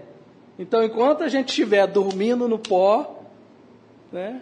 Então, 0.57 0.83
enquanto 0.83 1.23
a 1.23 1.27
gente 1.27 1.49
estiver 1.49 1.85
dormindo 1.87 2.47
no 2.47 2.57
pó, 2.57 3.23
né, 4.11 4.41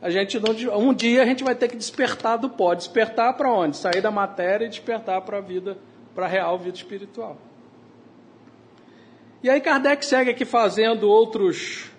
a 0.00 0.10
gente 0.10 0.38
não, 0.38 0.78
um 0.78 0.94
dia 0.94 1.22
a 1.22 1.26
gente 1.26 1.42
vai 1.42 1.54
ter 1.54 1.68
que 1.68 1.76
despertar 1.76 2.38
do 2.38 2.48
pó. 2.48 2.74
Despertar 2.74 3.36
para 3.36 3.52
onde? 3.52 3.76
Sair 3.76 4.00
da 4.00 4.10
matéria 4.10 4.66
e 4.66 4.68
despertar 4.68 5.20
para 5.22 5.38
a 5.38 5.40
vida, 5.40 5.76
para 6.14 6.26
a 6.26 6.28
real 6.28 6.56
vida 6.58 6.76
espiritual. 6.76 7.36
E 9.42 9.50
aí 9.50 9.60
Kardec 9.60 10.04
segue 10.04 10.30
aqui 10.30 10.44
fazendo 10.44 11.08
outros 11.08 11.90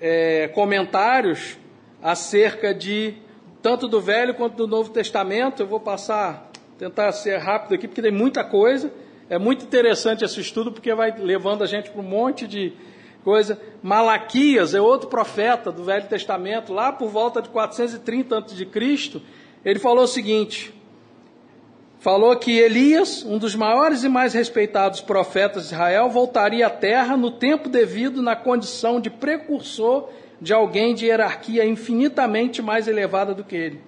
é, 0.00 0.48
comentários 0.48 1.56
acerca 2.02 2.74
de 2.74 3.14
tanto 3.62 3.88
do 3.88 4.00
Velho 4.00 4.34
quanto 4.34 4.56
do 4.56 4.66
Novo 4.66 4.90
Testamento. 4.90 5.62
Eu 5.62 5.66
vou 5.66 5.80
passar, 5.80 6.50
tentar 6.78 7.10
ser 7.12 7.38
rápido 7.38 7.74
aqui, 7.74 7.86
porque 7.86 8.02
tem 8.02 8.12
muita 8.12 8.42
coisa. 8.42 8.92
É 9.30 9.38
muito 9.38 9.64
interessante 9.64 10.24
esse 10.24 10.40
estudo, 10.40 10.72
porque 10.72 10.94
vai 10.94 11.14
levando 11.18 11.62
a 11.62 11.66
gente 11.66 11.90
para 11.90 12.00
um 12.00 12.04
monte 12.04 12.46
de, 12.46 12.72
coisa. 13.28 13.60
Malaquias 13.82 14.74
é 14.74 14.80
outro 14.80 15.08
profeta 15.08 15.70
do 15.70 15.84
Velho 15.84 16.06
Testamento, 16.06 16.72
lá 16.72 16.90
por 16.90 17.10
volta 17.10 17.42
de 17.42 17.50
430 17.50 18.38
a.C., 18.38 19.20
ele 19.64 19.78
falou 19.78 20.04
o 20.04 20.08
seguinte: 20.08 20.72
falou 21.98 22.34
que 22.36 22.58
Elias, 22.58 23.22
um 23.24 23.36
dos 23.36 23.54
maiores 23.54 24.02
e 24.02 24.08
mais 24.08 24.32
respeitados 24.32 25.02
profetas 25.02 25.68
de 25.68 25.74
Israel, 25.74 26.08
voltaria 26.08 26.66
à 26.66 26.70
terra 26.70 27.18
no 27.18 27.30
tempo 27.30 27.68
devido, 27.68 28.22
na 28.22 28.34
condição 28.34 28.98
de 28.98 29.10
precursor 29.10 30.08
de 30.40 30.54
alguém 30.54 30.94
de 30.94 31.04
hierarquia 31.04 31.66
infinitamente 31.66 32.62
mais 32.62 32.88
elevada 32.88 33.34
do 33.34 33.44
que 33.44 33.56
ele. 33.56 33.87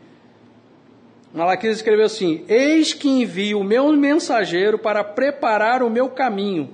Malaquias 1.32 1.76
escreveu 1.76 2.06
assim: 2.06 2.44
Eis 2.48 2.92
que 2.92 3.08
envio 3.08 3.60
o 3.60 3.64
meu 3.64 3.92
mensageiro 3.92 4.78
para 4.78 5.04
preparar 5.04 5.82
o 5.82 5.90
meu 5.90 6.08
caminho 6.08 6.70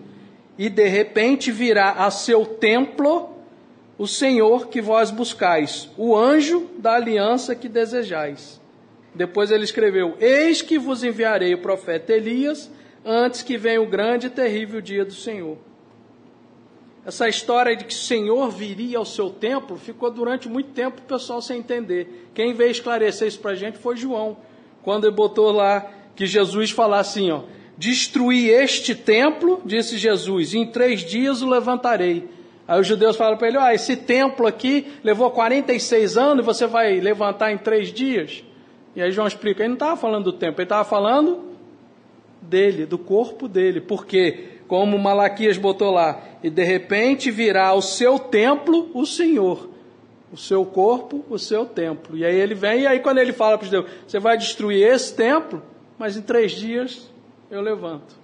e 0.59 0.69
de 0.69 0.89
repente 0.89 1.53
virá 1.53 1.93
a 1.93 2.11
seu 2.11 2.47
templo 2.47 3.37
o 3.99 4.07
Senhor 4.07 4.69
que 4.69 4.81
vós 4.81 5.11
buscais, 5.11 5.89
o 5.97 6.15
anjo 6.17 6.69
da 6.79 6.95
aliança 6.95 7.55
que 7.55 7.69
desejais. 7.69 8.61
Depois 9.15 9.51
ele 9.51 9.65
escreveu: 9.65 10.17
Eis 10.21 10.63
que 10.63 10.79
vos 10.79 11.03
enviarei 11.05 11.55
o 11.55 11.63
profeta 11.63 12.13
Elias 12.13 12.71
antes 13.05 13.43
que 13.43 13.57
venha 13.57 13.81
o 13.81 13.87
grande 13.87 14.27
e 14.27 14.31
terrível 14.31 14.81
dia 14.81 15.05
do 15.05 15.15
Senhor. 15.15 15.59
Essa 17.07 17.29
história 17.29 17.77
de 17.77 17.85
que 17.85 17.95
o 17.95 17.97
Senhor 17.97 18.51
viria 18.51 18.99
ao 18.99 19.05
seu 19.05 19.31
templo 19.31 19.77
ficou 19.77 20.11
durante 20.11 20.49
muito 20.49 20.71
tempo 20.71 21.01
o 21.01 21.05
pessoal 21.05 21.41
sem 21.41 21.61
entender. 21.61 22.29
Quem 22.35 22.53
veio 22.53 22.73
esclarecer 22.73 23.29
isso 23.29 23.39
para 23.39 23.53
a 23.53 23.55
gente 23.55 23.79
foi 23.79 23.97
João, 23.97 24.37
quando 24.83 25.07
ele 25.07 25.15
botou 25.15 25.53
lá 25.53 25.89
que 26.17 26.27
Jesus 26.27 26.73
falasse 26.73 27.21
assim: 27.21 27.31
ó, 27.31 27.43
Destruí 27.79 28.49
este 28.49 28.95
templo, 28.95 29.61
disse 29.65 29.99
Jesus, 29.99 30.53
em 30.53 30.67
três 30.67 31.03
dias 31.03 31.43
o 31.43 31.49
levantarei. 31.49 32.29
Aí 32.67 32.81
os 32.81 32.87
judeus 32.87 33.17
falam 33.17 33.37
para 33.37 33.49
ele: 33.49 33.59
ah, 33.59 33.73
esse 33.73 33.97
templo 33.97 34.47
aqui 34.47 34.87
levou 35.05 35.31
46 35.31 36.17
anos 36.17 36.43
e 36.43 36.47
você 36.47 36.67
vai 36.67 36.99
levantar 36.99 37.53
em 37.53 37.59
três 37.59 37.93
dias? 37.93 38.43
E 38.97 39.03
aí 39.03 39.13
João 39.13 39.29
explica: 39.29 39.63
ele 39.63 39.69
não 39.69 39.75
estava 39.75 39.97
falando 39.97 40.25
do 40.25 40.33
templo, 40.33 40.61
ele 40.61 40.65
estava 40.65 40.85
falando 40.85 41.45
dele, 42.43 42.87
do 42.87 42.99
corpo 42.99 43.47
dele. 43.47 43.81
Porque, 43.81 44.56
como 44.67 44.99
Malaquias 44.99 45.57
botou 45.57 45.91
lá, 45.91 46.21
e 46.43 46.51
de 46.51 46.65
repente 46.65 47.31
virá 47.31 47.69
ao 47.69 47.83
seu 47.83 48.19
templo 48.19 48.91
o 48.95 49.07
Senhor, 49.07 49.69
o 50.33 50.37
seu 50.37 50.65
corpo, 50.65 51.25
o 51.29 51.39
seu 51.39 51.65
templo. 51.65 52.17
E 52.17 52.25
aí 52.25 52.37
ele 52.37 52.55
vem, 52.55 52.81
e 52.81 52.87
aí 52.87 53.01
quando 53.01 53.19
ele 53.19 53.33
fala 53.33 53.57
para 53.57 53.65
os 53.65 53.71
judeus: 53.71 53.91
você 54.07 54.19
vai 54.19 54.37
destruir 54.37 54.87
esse 54.87 55.15
templo, 55.15 55.63
mas 55.99 56.17
em 56.17 56.23
três 56.23 56.53
dias 56.53 57.11
eu 57.51 57.61
levanto. 57.61 58.17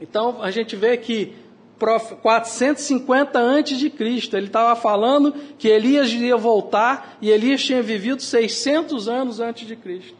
Então 0.00 0.42
a 0.42 0.50
gente 0.50 0.74
vê 0.76 0.96
que 0.96 1.34
450 2.22 3.38
antes 3.38 3.78
de 3.78 3.88
Cristo, 3.88 4.36
ele 4.36 4.46
estava 4.46 4.76
falando 4.76 5.32
que 5.58 5.66
Elias 5.66 6.10
iria 6.10 6.36
voltar 6.36 7.16
e 7.22 7.30
Elias 7.30 7.62
tinha 7.62 7.82
vivido 7.82 8.20
600 8.20 9.08
anos 9.08 9.40
antes 9.40 9.66
de 9.66 9.74
Cristo. 9.76 10.14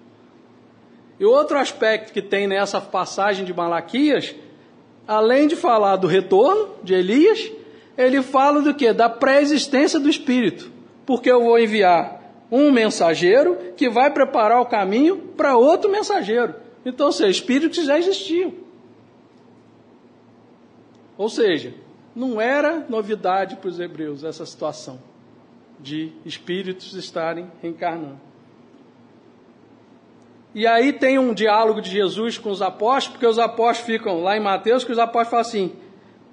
E 1.19 1.25
outro 1.25 1.59
aspecto 1.59 2.15
que 2.15 2.23
tem 2.23 2.47
nessa 2.47 2.81
passagem 2.81 3.45
de 3.45 3.53
Malaquias, 3.53 4.35
além 5.11 5.49
de 5.49 5.57
falar 5.57 5.97
do 5.97 6.07
retorno 6.07 6.73
de 6.85 6.95
Elias, 6.95 7.51
ele 7.99 8.23
fala 8.23 8.63
do 8.63 8.73
que? 8.73 8.93
Da 8.93 9.09
pré-existência 9.09 9.99
do 9.99 10.09
Espírito. 10.09 10.71
Porque 11.05 11.29
eu 11.29 11.43
vou 11.43 11.59
enviar 11.59 12.23
um 12.49 12.71
mensageiro 12.71 13.59
que 13.77 13.91
vai 13.91 14.13
preparar 14.13 14.61
o 14.61 14.67
caminho 14.67 15.17
para 15.37 15.57
outro 15.57 15.91
mensageiro. 15.91 16.55
Então, 16.87 17.11
seja, 17.11 17.29
espíritos 17.29 17.85
já 17.85 17.99
existiam. 17.99 18.55
Ou 21.19 21.29
seja, 21.29 21.75
não 22.15 22.41
era 22.41 22.87
novidade 22.89 23.57
para 23.57 23.69
os 23.69 23.81
hebreus 23.81 24.23
essa 24.23 24.47
situação 24.47 25.01
de 25.81 26.13
espíritos 26.25 26.95
estarem 26.95 27.51
reencarnando. 27.61 28.21
E 30.55 30.67
aí 30.67 30.93
tem 30.93 31.19
um 31.19 31.33
diálogo 31.33 31.81
de 31.81 31.91
Jesus 31.91 32.37
com 32.37 32.51
os 32.51 32.61
apóstolos, 32.61 33.17
porque 33.17 33.27
os 33.27 33.39
apóstolos 33.39 33.87
ficam 33.87 34.23
lá 34.23 34.37
em 34.37 34.41
Mateus, 34.41 34.83
que 34.83 34.93
os 34.93 34.99
apóstolos 34.99 35.31
falam 35.31 35.47
assim: 35.47 35.73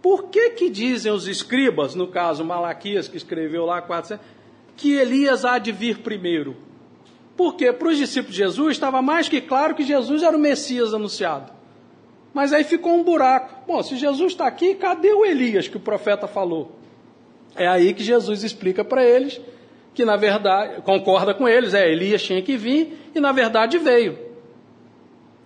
por 0.02 0.30
que 0.30 0.52
que 0.52 0.70
dizem 0.70 1.12
os 1.12 1.28
escribas, 1.28 1.94
no 1.94 2.08
caso 2.08 2.44
Malaquias, 2.44 3.08
que 3.08 3.18
escreveu 3.18 3.66
lá 3.66 3.82
400, 3.82 4.26
que 4.76 4.94
Elias 4.94 5.46
há 5.46 5.60
de 5.60 5.72
vir 5.72 6.00
primeiro? 6.00 6.56
Porque 7.36 7.72
para 7.72 7.90
os 7.90 7.98
discípulos 7.98 8.36
de 8.36 8.44
Jesus 8.44 8.72
estava 8.72 9.02
mais 9.02 9.30
que 9.30 9.40
claro 9.40 9.76
que 9.76 9.84
Jesus 9.84 10.24
era 10.24 10.36
o 10.36 10.40
Messias 10.40 10.94
anunciado. 10.94 11.52
Mas 12.34 12.52
aí 12.52 12.64
ficou 12.64 12.96
um 12.96 13.04
buraco. 13.04 13.64
Bom, 13.68 13.82
se 13.84 13.96
Jesus 13.96 14.34
está 14.34 14.48
aqui, 14.48 14.74
cadê 14.76 15.14
o 15.14 15.24
Elias 15.24 15.68
que 15.68 15.78
o 15.78 15.80
profeta 15.80 16.28
falou? 16.28 16.72
É 17.56 17.68
aí 17.68 17.94
que 17.94 18.04
Jesus 18.04 18.44
explica 18.44 18.84
para 18.84 19.04
eles 19.04 19.40
que, 19.98 20.06
na 20.06 20.16
verdade, 20.16 20.80
concorda 20.84 21.34
com 21.34 21.48
eles, 21.48 21.74
é, 21.74 21.92
Elias 21.92 22.22
tinha 22.22 22.40
que 22.40 22.56
vir 22.56 23.10
e, 23.16 23.20
na 23.20 23.32
verdade, 23.32 23.80
veio. 23.80 24.16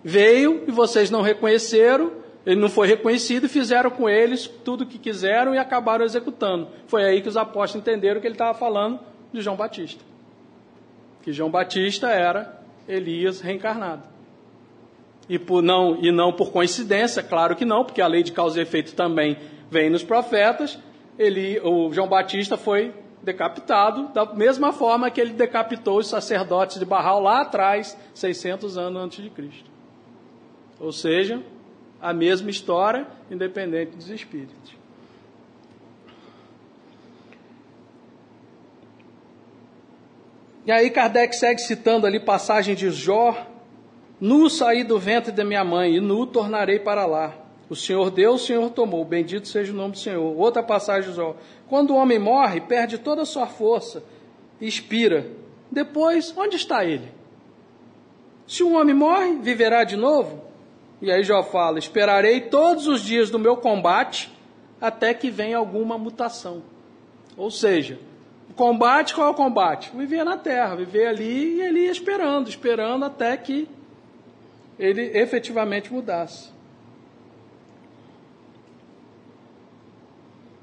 Veio 0.04 0.64
e 0.68 0.70
vocês 0.70 1.10
não 1.10 1.22
reconheceram, 1.22 2.12
ele 2.44 2.60
não 2.60 2.68
foi 2.68 2.86
reconhecido 2.86 3.46
e 3.46 3.48
fizeram 3.48 3.90
com 3.90 4.10
eles 4.10 4.46
tudo 4.46 4.84
o 4.84 4.86
que 4.86 4.98
quiseram 4.98 5.54
e 5.54 5.58
acabaram 5.58 6.04
executando. 6.04 6.68
Foi 6.86 7.02
aí 7.02 7.22
que 7.22 7.30
os 7.30 7.36
apóstolos 7.38 7.80
entenderam 7.88 8.20
que 8.20 8.26
ele 8.26 8.34
estava 8.34 8.52
falando 8.52 9.00
de 9.32 9.40
João 9.40 9.56
Batista. 9.56 10.04
que 11.22 11.32
João 11.32 11.50
Batista 11.50 12.10
era 12.10 12.60
Elias 12.86 13.40
reencarnado. 13.40 14.02
E, 15.30 15.38
por 15.38 15.62
não, 15.62 15.96
e 16.02 16.12
não 16.12 16.30
por 16.30 16.52
coincidência, 16.52 17.22
claro 17.22 17.56
que 17.56 17.64
não, 17.64 17.86
porque 17.86 18.02
a 18.02 18.06
lei 18.06 18.22
de 18.22 18.32
causa 18.32 18.58
e 18.58 18.62
efeito 18.62 18.94
também 18.94 19.38
vem 19.70 19.88
nos 19.88 20.02
profetas. 20.02 20.78
Ele, 21.18 21.58
o 21.64 21.90
João 21.90 22.06
Batista 22.06 22.58
foi 22.58 22.92
decapitado 23.22 24.08
da 24.08 24.26
mesma 24.26 24.72
forma 24.72 25.10
que 25.10 25.20
ele 25.20 25.32
decapitou 25.32 25.98
os 25.98 26.08
sacerdotes 26.08 26.78
de 26.78 26.84
Barral 26.84 27.20
lá 27.20 27.42
atrás, 27.42 27.96
600 28.14 28.76
anos 28.76 29.02
antes 29.02 29.22
de 29.22 29.30
Cristo. 29.30 29.70
Ou 30.80 30.92
seja, 30.92 31.42
a 32.00 32.12
mesma 32.12 32.50
história, 32.50 33.06
independente 33.30 33.96
dos 33.96 34.10
espíritos. 34.10 34.74
E 40.64 40.70
aí 40.70 40.90
Kardec 40.90 41.34
segue 41.34 41.60
citando 41.60 42.06
ali 42.06 42.20
passagem 42.20 42.74
de 42.74 42.90
Jó: 42.90 43.46
Nu 44.20 44.48
saí 44.48 44.84
do 44.84 44.98
ventre 44.98 45.32
da 45.32 45.44
minha 45.44 45.64
mãe, 45.64 45.96
e 45.96 46.00
nu 46.00 46.26
tornarei 46.26 46.78
para 46.78 47.04
lá. 47.04 47.41
O 47.72 47.74
Senhor 47.74 48.10
deu, 48.10 48.34
o 48.34 48.38
Senhor 48.38 48.68
tomou. 48.68 49.02
Bendito 49.02 49.48
seja 49.48 49.72
o 49.72 49.74
nome 49.74 49.92
do 49.92 49.98
Senhor. 49.98 50.38
Outra 50.38 50.62
passagem 50.62 51.08
de 51.08 51.16
Jó: 51.16 51.34
Quando 51.70 51.94
o 51.94 51.96
homem 51.96 52.18
morre, 52.18 52.60
perde 52.60 52.98
toda 52.98 53.22
a 53.22 53.24
sua 53.24 53.46
força, 53.46 54.04
expira. 54.60 55.26
Depois, 55.70 56.34
onde 56.36 56.56
está 56.56 56.84
ele? 56.84 57.10
Se 58.46 58.62
um 58.62 58.76
homem 58.78 58.94
morre, 58.94 59.38
viverá 59.40 59.84
de 59.84 59.96
novo? 59.96 60.44
E 61.00 61.10
aí 61.10 61.24
Jó 61.24 61.42
fala: 61.42 61.78
Esperarei 61.78 62.42
todos 62.42 62.86
os 62.86 63.00
dias 63.00 63.30
do 63.30 63.38
meu 63.38 63.56
combate 63.56 64.30
até 64.78 65.14
que 65.14 65.30
venha 65.30 65.56
alguma 65.56 65.96
mutação. 65.96 66.62
Ou 67.38 67.50
seja, 67.50 67.98
o 68.50 68.52
combate, 68.52 69.14
qual 69.14 69.28
é 69.28 69.30
o 69.30 69.34
combate? 69.34 69.90
Viver 69.96 70.24
na 70.24 70.36
terra, 70.36 70.76
viver 70.76 71.06
ali 71.06 71.58
e 71.58 71.84
ia 71.86 71.90
esperando, 71.90 72.50
esperando 72.50 73.06
até 73.06 73.34
que 73.34 73.66
ele 74.78 75.16
efetivamente 75.16 75.90
mudasse. 75.90 76.51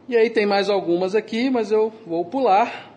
E 0.09 0.17
aí 0.17 0.29
tem 0.29 0.45
mais 0.45 0.69
algumas 0.69 1.15
aqui, 1.15 1.49
mas 1.49 1.71
eu 1.71 1.93
vou 2.05 2.25
pular. 2.25 2.91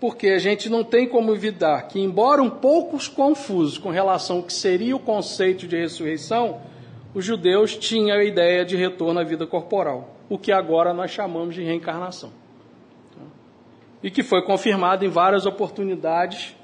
Porque 0.00 0.28
a 0.28 0.38
gente 0.38 0.68
não 0.68 0.82
tem 0.82 1.06
como 1.06 1.32
evitar 1.34 1.82
que, 1.82 2.00
embora 2.00 2.42
um 2.42 2.48
pouco 2.48 2.98
confusos 3.10 3.76
com 3.76 3.90
relação 3.90 4.38
ao 4.38 4.42
que 4.42 4.52
seria 4.52 4.96
o 4.96 4.98
conceito 4.98 5.68
de 5.68 5.76
ressurreição, 5.76 6.62
os 7.14 7.22
judeus 7.22 7.76
tinham 7.76 8.16
a 8.16 8.24
ideia 8.24 8.64
de 8.64 8.76
retorno 8.76 9.20
à 9.20 9.22
vida 9.22 9.46
corporal, 9.46 10.16
o 10.28 10.38
que 10.38 10.50
agora 10.50 10.94
nós 10.94 11.10
chamamos 11.10 11.54
de 11.54 11.62
reencarnação 11.62 12.32
e 14.02 14.10
que 14.10 14.22
foi 14.22 14.42
confirmado 14.42 15.04
em 15.04 15.08
várias 15.08 15.46
oportunidades, 15.46 16.56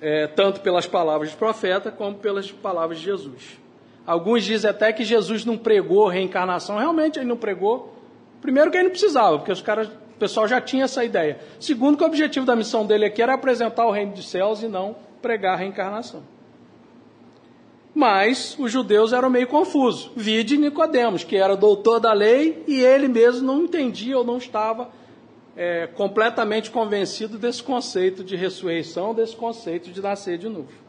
é, 0.00 0.26
tanto 0.26 0.60
pelas 0.60 0.86
palavras 0.86 1.32
do 1.32 1.36
profeta 1.36 1.90
como 1.90 2.16
pelas 2.18 2.50
palavras 2.50 2.98
de 2.98 3.04
Jesus. 3.04 3.61
Alguns 4.06 4.44
dizem 4.44 4.68
até 4.70 4.92
que 4.92 5.04
Jesus 5.04 5.44
não 5.44 5.56
pregou 5.56 6.08
reencarnação, 6.08 6.78
realmente 6.78 7.18
ele 7.18 7.26
não 7.28 7.36
pregou. 7.36 7.94
Primeiro 8.40 8.70
que 8.70 8.76
ele 8.76 8.84
não 8.84 8.90
precisava, 8.90 9.38
porque 9.38 9.52
os 9.52 9.60
caras, 9.60 9.86
o 9.86 10.18
pessoal 10.18 10.48
já 10.48 10.60
tinha 10.60 10.84
essa 10.84 11.04
ideia. 11.04 11.38
Segundo 11.60 11.96
que 11.96 12.02
o 12.02 12.06
objetivo 12.06 12.44
da 12.44 12.56
missão 12.56 12.84
dele 12.84 13.04
aqui 13.04 13.22
era 13.22 13.34
apresentar 13.34 13.86
o 13.86 13.92
reino 13.92 14.12
dos 14.12 14.28
céus 14.28 14.62
e 14.62 14.68
não 14.68 14.96
pregar 15.20 15.54
a 15.54 15.56
reencarnação. 15.56 16.22
Mas 17.94 18.56
os 18.58 18.72
judeus 18.72 19.12
eram 19.12 19.30
meio 19.30 19.46
confusos. 19.46 20.10
Vide 20.16 20.56
Nicodemos, 20.56 21.22
que 21.22 21.36
era 21.36 21.54
doutor 21.54 22.00
da 22.00 22.12
lei 22.12 22.64
e 22.66 22.80
ele 22.80 23.06
mesmo 23.06 23.46
não 23.46 23.62
entendia 23.62 24.18
ou 24.18 24.24
não 24.24 24.38
estava 24.38 24.90
é, 25.56 25.86
completamente 25.86 26.70
convencido 26.70 27.38
desse 27.38 27.62
conceito 27.62 28.24
de 28.24 28.34
ressurreição, 28.34 29.14
desse 29.14 29.36
conceito 29.36 29.90
de 29.90 30.00
nascer 30.00 30.38
de 30.38 30.48
novo. 30.48 30.81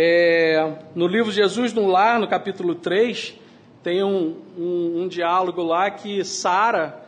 É, 0.00 0.74
no 0.94 1.08
livro 1.08 1.32
Jesus 1.32 1.72
no 1.72 1.84
Lar, 1.88 2.20
no 2.20 2.28
capítulo 2.28 2.76
3, 2.76 3.34
tem 3.82 4.00
um, 4.04 4.36
um, 4.56 5.02
um 5.02 5.08
diálogo 5.08 5.60
lá 5.60 5.90
que 5.90 6.24
Sara 6.24 7.02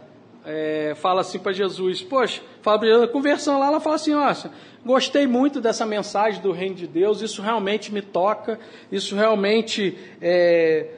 é, 0.45 0.95
fala 0.97 1.21
assim 1.21 1.39
para 1.39 1.53
Jesus, 1.53 2.03
poxa, 2.03 2.43
fala 2.63 2.81
para 2.81 2.89
Jesus, 2.89 3.11
conversando 3.13 3.61
lá, 3.61 3.69
ela 3.69 3.79
fala 3.79 3.95
assim, 3.95 4.13
nossa, 4.13 4.51
gostei 4.85 5.25
muito 5.25 5.61
dessa 5.61 5.87
mensagem 5.87 6.43
do 6.43 6.51
reino 6.51 6.75
de 6.75 6.89
Deus, 6.89 7.23
isso 7.23 7.41
realmente 7.41 7.95
me 7.95 8.03
toca, 8.03 8.59
isso 8.91 9.15
realmente 9.15 9.97
é, 10.21 10.89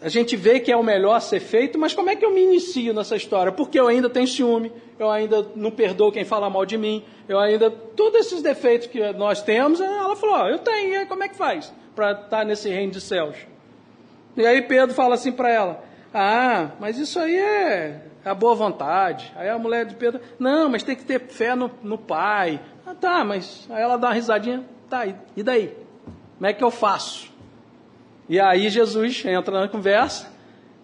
a 0.00 0.08
gente 0.08 0.36
vê 0.36 0.60
que 0.60 0.70
é 0.70 0.76
o 0.76 0.82
melhor 0.82 1.14
a 1.14 1.20
ser 1.20 1.40
feito, 1.40 1.76
mas 1.76 1.92
como 1.92 2.08
é 2.08 2.14
que 2.14 2.24
eu 2.24 2.30
me 2.30 2.42
inicio 2.42 2.94
nessa 2.94 3.16
história? 3.16 3.50
Porque 3.50 3.78
eu 3.78 3.88
ainda 3.88 4.08
tenho 4.08 4.28
ciúme, 4.28 4.72
eu 4.96 5.10
ainda 5.10 5.44
não 5.56 5.72
perdoo 5.72 6.12
quem 6.12 6.24
fala 6.24 6.48
mal 6.48 6.64
de 6.64 6.78
mim, 6.78 7.04
eu 7.28 7.38
ainda. 7.38 7.68
Todos 7.70 8.20
esses 8.20 8.40
defeitos 8.40 8.86
que 8.86 9.12
nós 9.14 9.42
temos, 9.42 9.80
ela 9.80 10.14
falou: 10.14 10.36
oh, 10.44 10.48
eu 10.48 10.58
tenho, 10.58 10.92
e 10.92 10.96
aí 10.98 11.06
como 11.06 11.24
é 11.24 11.28
que 11.28 11.36
faz 11.36 11.72
para 11.96 12.12
estar 12.12 12.28
tá 12.28 12.44
nesse 12.44 12.68
reino 12.68 12.92
de 12.92 13.00
céus? 13.00 13.36
E 14.36 14.46
aí 14.46 14.62
Pedro 14.62 14.94
fala 14.94 15.16
assim 15.16 15.32
para 15.32 15.50
ela: 15.50 15.84
ah, 16.14 16.70
mas 16.78 16.96
isso 16.96 17.18
aí 17.18 17.36
é 17.36 18.02
a 18.24 18.34
boa 18.34 18.54
vontade. 18.54 19.32
Aí 19.34 19.48
a 19.48 19.58
mulher 19.58 19.84
de 19.84 19.96
Pedro: 19.96 20.20
não, 20.38 20.68
mas 20.68 20.84
tem 20.84 20.94
que 20.94 21.04
ter 21.04 21.26
fé 21.26 21.56
no, 21.56 21.72
no 21.82 21.98
pai. 21.98 22.60
Ah, 22.86 22.94
tá, 22.94 23.24
mas. 23.24 23.66
Aí 23.68 23.82
ela 23.82 23.96
dá 23.96 24.08
uma 24.08 24.14
risadinha: 24.14 24.64
tá, 24.88 25.04
e 25.36 25.42
daí? 25.42 25.74
Como 26.36 26.46
é 26.46 26.52
que 26.52 26.62
eu 26.62 26.70
faço? 26.70 27.36
E 28.28 28.38
aí 28.38 28.68
Jesus 28.68 29.24
entra 29.24 29.60
na 29.60 29.68
conversa 29.68 30.30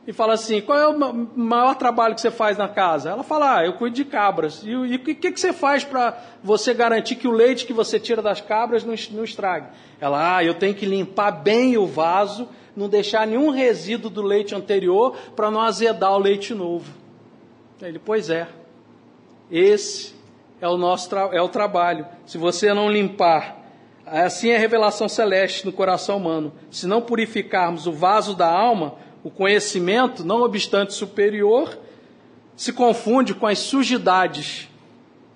e 0.06 0.12
fala 0.12 0.34
assim: 0.34 0.60
qual 0.60 0.78
é 0.78 0.88
o 0.88 1.14
maior 1.36 1.74
trabalho 1.74 2.14
que 2.14 2.20
você 2.20 2.30
faz 2.30 2.56
na 2.56 2.68
casa? 2.68 3.10
Ela 3.10 3.22
fala: 3.22 3.58
ah, 3.58 3.64
eu 3.64 3.74
cuido 3.74 3.96
de 3.96 4.04
cabras. 4.04 4.62
E 4.64 4.74
o 4.74 4.98
que, 4.98 5.14
que, 5.14 5.38
você 5.38 5.52
faz 5.52 5.84
para 5.84 6.16
você 6.42 6.72
garantir 6.72 7.16
que 7.16 7.28
o 7.28 7.32
leite 7.32 7.66
que 7.66 7.72
você 7.72 7.98
tira 7.98 8.22
das 8.22 8.40
cabras 8.40 8.84
não, 8.84 8.94
não 9.12 9.24
estrague? 9.24 9.68
Ela: 10.00 10.36
ah, 10.36 10.44
eu 10.44 10.54
tenho 10.54 10.74
que 10.74 10.86
limpar 10.86 11.30
bem 11.30 11.76
o 11.76 11.86
vaso, 11.86 12.48
não 12.76 12.88
deixar 12.88 13.26
nenhum 13.26 13.50
resíduo 13.50 14.10
do 14.10 14.22
leite 14.22 14.54
anterior 14.54 15.16
para 15.34 15.50
não 15.50 15.60
azedar 15.60 16.12
o 16.12 16.18
leite 16.18 16.54
novo. 16.54 16.90
Ele: 17.80 17.98
pois 17.98 18.30
é, 18.30 18.48
esse 19.50 20.14
é 20.60 20.68
o 20.68 20.76
nosso 20.76 21.14
é 21.14 21.40
o 21.40 21.48
trabalho. 21.48 22.06
Se 22.26 22.38
você 22.38 22.72
não 22.72 22.90
limpar 22.90 23.63
Assim 24.06 24.50
é 24.50 24.56
a 24.56 24.58
revelação 24.58 25.08
celeste 25.08 25.64
no 25.64 25.72
coração 25.72 26.18
humano. 26.18 26.52
Se 26.70 26.86
não 26.86 27.00
purificarmos 27.00 27.86
o 27.86 27.92
vaso 27.92 28.34
da 28.34 28.50
alma, 28.50 28.94
o 29.22 29.30
conhecimento, 29.30 30.24
não 30.24 30.42
obstante 30.42 30.92
superior, 30.92 31.78
se 32.54 32.72
confunde 32.72 33.34
com 33.34 33.46
as 33.46 33.58
sujidades 33.58 34.68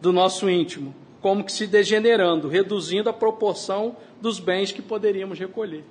do 0.01 0.13
nosso 0.13 0.49
íntimo, 0.49 0.95
como 1.21 1.43
que 1.43 1.53
se 1.53 1.67
degenerando, 1.67 2.49
reduzindo 2.49 3.09
a 3.09 3.13
proporção 3.13 3.97
dos 4.21 4.39
bens 4.39 4.71
que 4.71 4.83
poderíamos 4.83 5.39
recolher. 5.39 5.85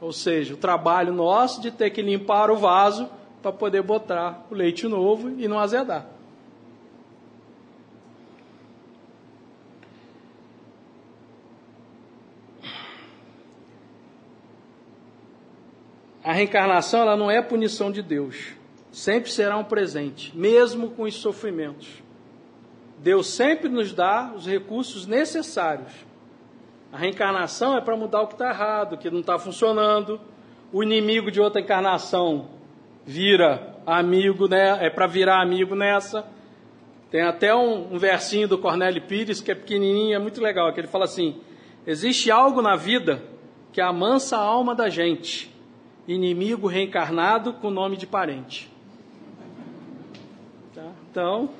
Ou 0.00 0.12
seja, 0.12 0.54
o 0.54 0.56
trabalho 0.56 1.12
nosso 1.12 1.60
de 1.60 1.70
ter 1.70 1.90
que 1.90 2.02
limpar 2.02 2.50
o 2.50 2.56
vaso 2.56 3.08
para 3.40 3.52
poder 3.52 3.82
botar 3.82 4.46
o 4.50 4.54
leite 4.54 4.86
novo 4.88 5.30
e 5.38 5.46
não 5.46 5.58
azedar. 5.58 6.06
Reencarnação 16.40 17.02
ela 17.02 17.16
não 17.16 17.30
é 17.30 17.42
punição 17.42 17.92
de 17.92 18.02
Deus. 18.02 18.52
Sempre 18.90 19.30
será 19.30 19.56
um 19.56 19.64
presente, 19.64 20.36
mesmo 20.36 20.90
com 20.90 21.02
os 21.02 21.14
sofrimentos. 21.14 22.02
Deus 22.98 23.28
sempre 23.28 23.68
nos 23.68 23.92
dá 23.92 24.32
os 24.34 24.46
recursos 24.46 25.06
necessários. 25.06 25.92
A 26.92 26.96
reencarnação 26.96 27.76
é 27.76 27.80
para 27.80 27.96
mudar 27.96 28.22
o 28.22 28.26
que 28.26 28.34
está 28.34 28.48
errado, 28.50 28.94
o 28.94 28.98
que 28.98 29.10
não 29.10 29.20
está 29.20 29.38
funcionando. 29.38 30.20
O 30.72 30.82
inimigo 30.82 31.30
de 31.30 31.40
outra 31.40 31.60
encarnação 31.60 32.48
vira 33.04 33.76
amigo, 33.86 34.48
né? 34.48 34.84
É 34.84 34.90
para 34.90 35.06
virar 35.06 35.40
amigo 35.40 35.74
nessa. 35.74 36.26
Tem 37.10 37.22
até 37.22 37.54
um, 37.54 37.94
um 37.94 37.98
versinho 37.98 38.48
do 38.48 38.58
Cornélio 38.58 39.02
Pires 39.02 39.40
que 39.40 39.50
é 39.50 39.54
pequenininho, 39.54 40.14
é 40.14 40.18
muito 40.18 40.40
legal, 40.40 40.72
que 40.72 40.80
ele 40.80 40.88
fala 40.88 41.04
assim: 41.04 41.40
existe 41.86 42.30
algo 42.30 42.60
na 42.60 42.76
vida 42.76 43.22
que 43.72 43.80
amansa 43.80 44.36
a 44.36 44.40
alma 44.40 44.74
da 44.74 44.88
gente 44.88 45.50
inimigo 46.14 46.66
reencarnado 46.66 47.52
com 47.54 47.70
nome 47.70 47.96
de 47.96 48.06
parente. 48.06 48.70
Tá? 50.74 50.92
Então, 51.10 51.50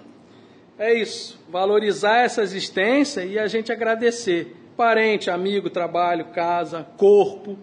é 0.79 0.95
isso. 0.95 1.39
Valorizar 1.49 2.19
essa 2.19 2.43
existência 2.43 3.25
e 3.25 3.39
a 3.39 3.47
gente 3.47 3.71
agradecer. 3.71 4.57
Parente, 4.77 5.31
amigo, 5.31 5.69
trabalho, 5.69 6.27
casa, 6.27 6.87
corpo. 6.97 7.59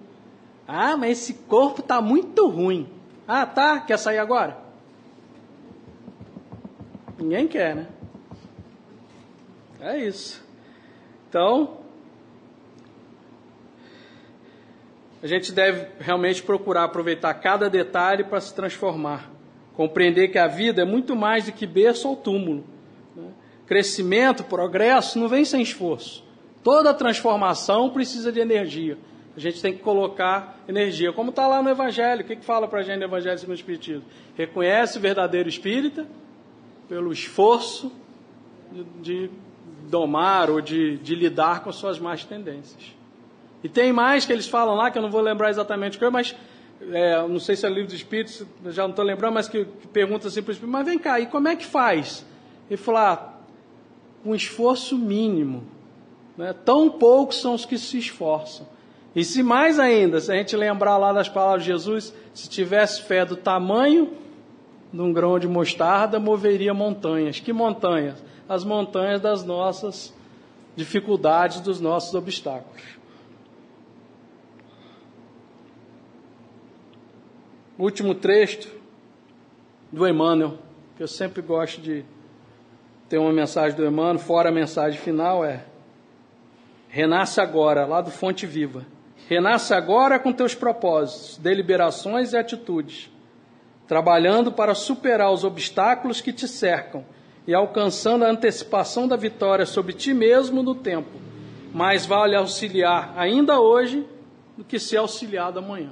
Ah, 0.68 0.96
mas 0.96 1.20
esse 1.20 1.34
corpo 1.34 1.82
está 1.82 2.02
muito 2.02 2.48
ruim. 2.48 2.88
Ah, 3.28 3.46
tá? 3.46 3.80
Quer 3.80 3.98
sair 3.98 4.20
agora? 4.20 4.58
Ninguém 7.18 7.48
quer, 7.48 7.76
né? 7.76 7.88
É 9.80 9.98
isso. 9.98 10.46
Então, 11.28 11.77
A 15.22 15.28
gente 15.28 15.52
deve 15.52 15.88
realmente 16.00 16.44
procurar 16.44 16.84
aproveitar 16.84 17.34
cada 17.36 17.70
detalhe 17.70 18.24
para 18.24 18.40
se 18.40 18.54
transformar, 18.54 19.32
Compreender 19.78 20.30
que 20.30 20.40
a 20.40 20.48
vida 20.48 20.82
é 20.82 20.86
muito 20.86 21.16
mais 21.16 21.46
do 21.46 21.52
que 21.52 21.68
berço 21.68 22.10
ou 22.10 22.16
túmulo. 22.16 22.66
Né? 23.16 23.28
Crescimento, 23.68 24.44
progresso 24.44 25.20
não 25.20 25.28
vem 25.28 25.46
sem 25.46 25.62
esforço. 25.62 26.26
Toda 26.64 26.92
transformação 26.96 27.92
precisa 27.92 28.32
de 28.32 28.40
energia. 28.40 28.98
A 29.36 29.40
gente 29.40 29.62
tem 29.62 29.74
que 29.74 29.80
colocar 29.84 30.60
energia. 30.68 31.14
Como 31.14 31.30
está 31.30 31.46
lá 31.46 31.62
no 31.62 31.70
Evangelho. 31.70 32.24
O 32.24 32.24
que, 32.26 32.36
que 32.36 32.44
fala 32.44 32.68
para 32.68 32.80
a 32.80 32.84
gente 32.84 32.98
no 32.98 33.04
Evangelho 33.04 33.38
segundo 33.38 33.56
o 33.56 33.60
Espiritismo? 33.60 34.04
Reconhece 34.36 34.98
o 34.98 35.02
verdadeiro 35.02 35.48
espírita 35.48 36.08
pelo 36.90 37.12
esforço 37.12 37.92
de, 38.72 38.84
de 39.28 39.30
domar 39.88 40.50
ou 40.50 40.60
de, 40.60 40.98
de, 40.98 41.14
lidar 41.14 41.64
com 41.64 41.72
suas 41.72 42.00
más 42.00 42.26
tendências. 42.26 42.97
E 43.68 43.70
tem 43.70 43.92
mais 43.92 44.26
que 44.26 44.32
eles 44.32 44.48
falam 44.48 44.76
lá, 44.76 44.90
que 44.90 44.98
eu 44.98 45.02
não 45.02 45.12
vou 45.12 45.20
lembrar 45.20 45.50
exatamente 45.50 45.98
o 45.98 46.00
que, 46.00 46.10
mas 46.10 46.34
é, 46.90 47.18
não 47.28 47.38
sei 47.38 47.54
se 47.54 47.66
é 47.66 47.70
livro 47.70 47.88
dos 47.88 47.96
Espíritos, 47.96 48.46
já 48.68 48.84
não 48.84 48.92
estou 48.92 49.04
lembrando, 49.04 49.34
mas 49.34 49.50
que, 49.50 49.66
que 49.66 49.88
pergunta 49.90 50.30
assim 50.30 50.42
para 50.42 50.52
o 50.52 50.54
Espírito, 50.54 50.72
mas 50.72 50.86
vem 50.86 50.98
cá, 50.98 51.20
e 51.20 51.26
como 51.26 51.50
é 51.50 51.56
que 51.58 51.66
faz? 51.66 52.26
Ele 52.70 52.78
falou, 52.78 53.02
ah, 53.02 53.34
com 54.24 54.34
esforço 54.34 54.98
mínimo. 54.98 55.66
Né? 56.38 56.56
Tão 56.64 56.90
poucos 56.90 57.42
são 57.42 57.56
os 57.56 57.66
que 57.66 57.78
se 57.78 57.98
esforçam. 57.98 58.66
E 59.14 59.26
se 59.26 59.44
mais 59.44 59.80
ainda, 59.80 60.22
se 60.22 60.32
a 60.32 60.36
gente 60.36 60.56
lembrar 60.56 60.96
lá 60.96 61.12
das 61.12 61.28
palavras 61.28 61.64
de 61.64 61.68
Jesus, 61.68 62.14
se 62.34 62.48
tivesse 62.48 63.02
fé 63.02 63.26
do 63.26 63.36
tamanho 63.36 64.14
de 64.94 65.02
um 65.02 65.12
grão 65.12 65.38
de 65.38 65.48
mostarda, 65.50 66.22
moveria 66.22 66.74
montanhas. 66.74 67.42
Que 67.42 67.52
montanhas? 67.52 68.24
As 68.48 68.64
montanhas 68.64 69.20
das 69.20 69.44
nossas 69.44 70.14
dificuldades, 70.74 71.60
dos 71.60 71.82
nossos 71.82 72.14
obstáculos. 72.14 72.98
O 77.78 77.84
último 77.84 78.16
trecho 78.16 78.70
do 79.92 80.08
Emmanuel, 80.08 80.58
que 80.96 81.04
eu 81.04 81.08
sempre 81.08 81.44
gosto 81.44 81.80
de 81.80 82.04
ter 83.08 83.20
uma 83.20 83.32
mensagem 83.32 83.78
do 83.78 83.86
Emmanuel, 83.86 84.18
fora 84.18 84.50
a 84.50 84.52
mensagem 84.52 85.00
final, 85.00 85.46
é 85.46 85.64
Renasce 86.90 87.40
agora, 87.40 87.86
lá 87.86 88.02
do 88.02 88.10
Fonte 88.10 88.48
Viva. 88.48 88.84
Renasce 89.30 89.76
agora 89.76 90.18
com 90.18 90.34
teus 90.34 90.56
propósitos, 90.56 91.38
deliberações 91.38 92.34
e 92.34 92.38
atitudes, 92.38 93.12
trabalhando 93.88 94.52
para 94.52 94.74
superar 94.74 95.32
os 95.32 95.44
obstáculos 95.44 96.20
que 96.20 96.34
te 96.34 96.48
cercam 96.48 97.06
e 97.46 97.54
alcançando 97.54 98.26
a 98.26 98.32
antecipação 98.32 99.08
da 99.08 99.16
vitória 99.16 99.68
sobre 99.68 99.94
ti 99.94 100.16
mesmo 100.16 100.64
no 100.64 100.74
tempo. 100.74 101.12
Mais 101.72 102.08
vale 102.08 102.36
auxiliar 102.36 103.14
ainda 103.16 103.60
hoje 103.60 104.04
do 104.58 104.64
que 104.64 104.80
ser 104.80 104.98
auxiliado 104.98 105.60
amanhã. 105.60 105.92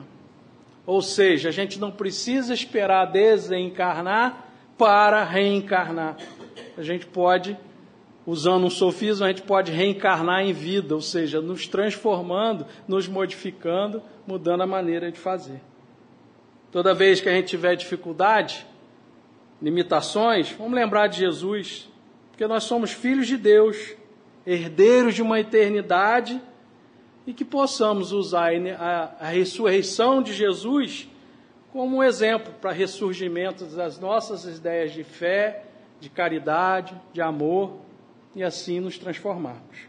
Ou 0.85 1.01
seja, 1.01 1.49
a 1.49 1.51
gente 1.51 1.79
não 1.79 1.91
precisa 1.91 2.53
esperar 2.53 3.05
desencarnar 3.05 4.45
para 4.77 5.23
reencarnar. 5.23 6.17
A 6.77 6.83
gente 6.83 7.05
pode, 7.05 7.57
usando 8.25 8.65
um 8.65 8.69
sofismo, 8.69 9.25
a 9.25 9.29
gente 9.29 9.41
pode 9.41 9.71
reencarnar 9.71 10.41
em 10.41 10.53
vida, 10.53 10.93
ou 10.93 11.01
seja, 11.01 11.41
nos 11.41 11.67
transformando, 11.67 12.65
nos 12.87 13.07
modificando, 13.07 14.01
mudando 14.27 14.61
a 14.61 14.67
maneira 14.67 15.11
de 15.11 15.19
fazer. 15.19 15.61
Toda 16.71 16.93
vez 16.93 17.21
que 17.21 17.29
a 17.29 17.31
gente 17.31 17.47
tiver 17.47 17.75
dificuldade, 17.75 18.65
limitações, 19.61 20.51
vamos 20.51 20.73
lembrar 20.73 21.07
de 21.07 21.19
Jesus, 21.19 21.89
porque 22.29 22.45
nós 22.45 22.65
somos 22.65 22.91
filhos 22.91 23.27
de 23.27 23.37
Deus, 23.37 23.95
herdeiros 24.45 25.15
de 25.15 25.21
uma 25.21 25.39
eternidade 25.39 26.39
e 27.25 27.33
que 27.33 27.43
possamos 27.43 28.11
usar 28.11 28.51
a, 29.19 29.27
ressurreição 29.27 30.21
de 30.21 30.33
Jesus 30.33 31.07
como 31.71 31.97
um 31.97 32.03
exemplo 32.03 32.53
para 32.61 32.71
ressurgimento 32.71 33.65
das 33.65 33.99
nossas 33.99 34.45
ideias 34.45 34.93
de 34.93 35.03
fé, 35.03 35.65
de 35.99 36.09
caridade, 36.09 36.99
de 37.11 37.21
amor 37.21 37.77
e 38.35 38.43
assim 38.43 38.79
nos 38.79 38.97
transformarmos. 38.97 39.87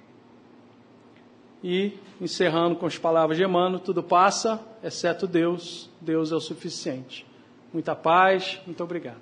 E, 1.62 1.93
encerrando 2.20 2.76
com 2.76 2.87
as 2.87 2.99
palavras 2.99 3.37
de 3.37 3.45
Emmanuel, 3.45 3.80
tudo 3.80 4.03
passa, 4.03 4.61
exceto 4.82 5.26
Deus, 5.26 5.91
Deus 6.01 6.32
é 6.32 6.34
o 6.34 6.41
suficiente. 6.41 7.26
Muita 7.72 7.95
paz, 7.95 8.61
muito 8.66 8.82
obrigado. 8.82 9.18